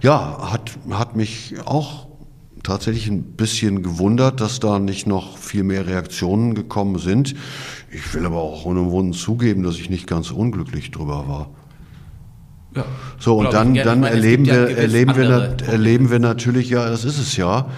Ja, 0.03 0.50
hat, 0.50 0.72
hat 0.90 1.14
mich 1.14 1.55
auch 1.64 2.09
tatsächlich 2.62 3.08
ein 3.08 3.22
bisschen 3.22 3.82
gewundert, 3.82 4.40
dass 4.40 4.60
da 4.60 4.78
nicht 4.78 5.06
noch 5.06 5.36
viel 5.38 5.64
mehr 5.64 5.86
Reaktionen 5.86 6.54
gekommen 6.54 6.98
sind. 6.98 7.34
Ich 7.90 8.14
will 8.14 8.24
aber 8.24 8.38
auch 8.38 8.64
ohne 8.64 8.90
Wunden 8.90 9.12
zugeben, 9.12 9.62
dass 9.62 9.76
ich 9.76 9.90
nicht 9.90 10.06
ganz 10.06 10.30
unglücklich 10.30 10.90
drüber 10.90 11.28
war. 11.28 11.50
Ja, 12.74 12.84
so, 13.18 13.38
und 13.38 13.52
dann, 13.52 13.74
dann 13.74 14.00
meine, 14.00 14.14
erleben, 14.14 14.46
wir, 14.46 14.70
ja 14.70 14.76
erleben, 14.76 15.14
wir, 15.14 15.56
erleben 15.66 16.10
wir 16.10 16.18
natürlich, 16.18 16.70
ja, 16.70 16.88
das 16.88 17.04
ist 17.04 17.18
es 17.18 17.36
ja. 17.36 17.68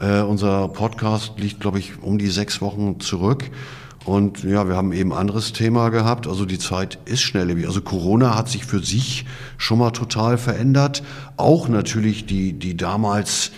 Äh, 0.00 0.20
unser 0.20 0.68
Podcast 0.68 1.38
liegt, 1.38 1.60
glaube 1.60 1.78
ich, 1.78 2.02
um 2.02 2.18
die 2.18 2.28
sechs 2.28 2.60
Wochen 2.60 3.00
zurück. 3.00 3.50
Und 4.04 4.42
ja, 4.42 4.68
wir 4.68 4.76
haben 4.76 4.92
eben 4.92 5.12
anderes 5.12 5.52
Thema 5.52 5.90
gehabt. 5.90 6.26
Also 6.26 6.44
die 6.44 6.58
Zeit 6.58 6.98
ist 7.04 7.22
schnelllebig. 7.22 7.66
Also 7.66 7.80
Corona 7.82 8.36
hat 8.36 8.48
sich 8.48 8.64
für 8.64 8.80
sich 8.80 9.26
schon 9.58 9.78
mal 9.78 9.92
total 9.92 10.38
verändert. 10.38 11.04
Auch 11.36 11.68
natürlich 11.68 12.26
die, 12.26 12.52
die 12.52 12.76
damals 12.76 13.52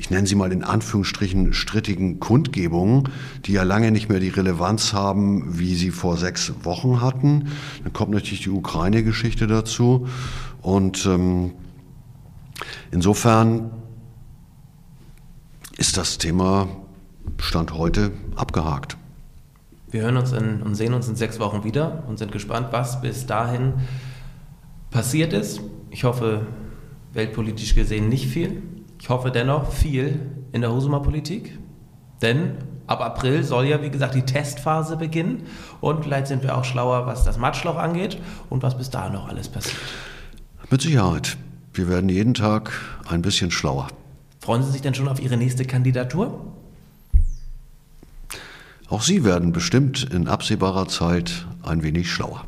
ich 0.00 0.08
nenne 0.08 0.26
sie 0.26 0.34
mal 0.34 0.50
in 0.50 0.64
Anführungsstrichen 0.64 1.52
strittigen 1.52 2.20
Kundgebungen, 2.20 3.10
die 3.44 3.52
ja 3.52 3.64
lange 3.64 3.90
nicht 3.90 4.08
mehr 4.08 4.18
die 4.18 4.30
Relevanz 4.30 4.94
haben, 4.94 5.58
wie 5.58 5.74
sie 5.74 5.90
vor 5.90 6.16
sechs 6.16 6.54
Wochen 6.62 7.02
hatten. 7.02 7.48
Dann 7.84 7.92
kommt 7.92 8.10
natürlich 8.10 8.40
die 8.40 8.48
Ukraine-Geschichte 8.48 9.46
dazu. 9.46 10.08
Und 10.62 11.04
ähm, 11.04 11.52
insofern 12.90 13.72
ist 15.76 15.98
das 15.98 16.16
Thema 16.16 16.68
Stand 17.36 17.74
heute 17.74 18.12
abgehakt. 18.36 18.96
Wir 19.90 20.00
hören 20.00 20.16
uns 20.16 20.32
in, 20.32 20.62
und 20.62 20.76
sehen 20.76 20.94
uns 20.94 21.08
in 21.08 21.16
sechs 21.16 21.38
Wochen 21.40 21.62
wieder 21.62 22.04
und 22.08 22.18
sind 22.18 22.32
gespannt, 22.32 22.68
was 22.70 23.02
bis 23.02 23.26
dahin 23.26 23.74
passiert 24.90 25.34
ist. 25.34 25.60
Ich 25.90 26.04
hoffe, 26.04 26.46
weltpolitisch 27.12 27.74
gesehen 27.74 28.08
nicht 28.08 28.28
viel. 28.28 28.62
Ich 29.00 29.08
hoffe 29.08 29.30
dennoch 29.30 29.72
viel 29.72 30.20
in 30.52 30.60
der 30.60 30.72
Husumer 30.72 31.00
Politik, 31.00 31.58
denn 32.22 32.58
ab 32.86 33.00
April 33.00 33.44
soll 33.44 33.66
ja, 33.66 33.82
wie 33.82 33.90
gesagt, 33.90 34.14
die 34.14 34.22
Testphase 34.22 34.96
beginnen 34.96 35.44
und 35.80 36.04
vielleicht 36.04 36.26
sind 36.26 36.42
wir 36.42 36.56
auch 36.56 36.64
schlauer, 36.64 37.06
was 37.06 37.24
das 37.24 37.38
Matschloch 37.38 37.76
angeht 37.76 38.18
und 38.50 38.62
was 38.62 38.76
bis 38.76 38.90
dahin 38.90 39.14
noch 39.14 39.28
alles 39.28 39.48
passiert. 39.48 39.76
Mit 40.70 40.82
Sicherheit. 40.82 41.36
Wir 41.72 41.88
werden 41.88 42.08
jeden 42.08 42.34
Tag 42.34 42.72
ein 43.08 43.22
bisschen 43.22 43.52
schlauer. 43.52 43.88
Freuen 44.40 44.62
Sie 44.64 44.72
sich 44.72 44.82
denn 44.82 44.94
schon 44.94 45.08
auf 45.08 45.20
Ihre 45.20 45.36
nächste 45.36 45.64
Kandidatur? 45.64 46.40
Auch 48.88 49.02
Sie 49.02 49.24
werden 49.24 49.52
bestimmt 49.52 50.02
in 50.12 50.26
absehbarer 50.26 50.88
Zeit 50.88 51.46
ein 51.62 51.84
wenig 51.84 52.10
schlauer. 52.10 52.44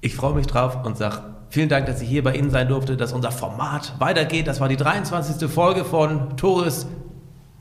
Ich 0.00 0.16
freue 0.16 0.34
mich 0.34 0.46
drauf 0.46 0.86
und 0.86 0.96
sage 0.96 1.31
Vielen 1.52 1.68
Dank, 1.68 1.84
dass 1.84 2.00
ich 2.00 2.08
hier 2.08 2.24
bei 2.24 2.34
Ihnen 2.34 2.48
sein 2.48 2.66
durfte, 2.66 2.96
dass 2.96 3.12
unser 3.12 3.30
Format 3.30 3.92
weitergeht. 3.98 4.46
Das 4.46 4.58
war 4.60 4.70
die 4.70 4.78
23. 4.78 5.50
Folge 5.50 5.84
von 5.84 6.34
Tores 6.38 6.86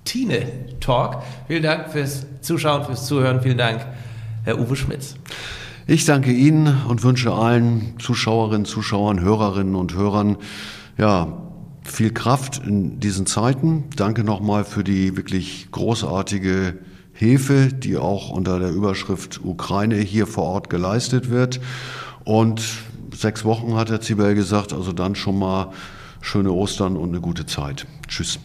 Tine 0.05 0.45
Talk. 0.79 1.21
Vielen 1.49 1.63
Dank 1.63 1.89
fürs 1.89 2.25
Zuschauen, 2.39 2.85
fürs 2.85 3.05
Zuhören. 3.05 3.41
Vielen 3.41 3.57
Dank, 3.57 3.85
Herr 4.45 4.57
Uwe 4.57 4.77
Schmitz. 4.77 5.15
Ich 5.87 6.05
danke 6.05 6.31
Ihnen 6.31 6.73
und 6.87 7.03
wünsche 7.03 7.33
allen 7.33 7.95
Zuschauerinnen, 7.99 8.63
Zuschauern, 8.63 9.19
Hörerinnen 9.19 9.75
und 9.75 9.93
Hörern, 9.93 10.37
ja, 10.97 11.27
viel 11.83 12.13
Kraft 12.13 12.61
in 12.65 13.01
diesen 13.01 13.25
Zeiten. 13.25 13.89
Danke 13.97 14.23
nochmal 14.23 14.63
für 14.63 14.85
die 14.85 15.17
wirklich 15.17 15.67
großartige 15.69 16.77
Hilfe, 17.11 17.67
die 17.73 17.97
auch 17.97 18.29
unter 18.29 18.57
der 18.57 18.69
Überschrift 18.71 19.41
Ukraine 19.43 19.97
hier 19.97 20.27
vor 20.27 20.45
Ort 20.45 20.69
geleistet 20.69 21.29
wird. 21.29 21.59
Und 22.23 22.61
sechs 23.22 23.45
Wochen 23.45 23.76
hat 23.76 23.89
der 23.89 24.01
Zibel 24.01 24.36
gesagt, 24.36 24.74
also 24.74 24.91
dann 24.91 25.15
schon 25.15 25.39
mal 25.39 25.72
schöne 26.22 26.51
Ostern 26.51 26.97
und 26.97 27.09
eine 27.09 27.22
gute 27.22 27.45
Zeit. 27.45 27.86
Tschüss. 28.07 28.39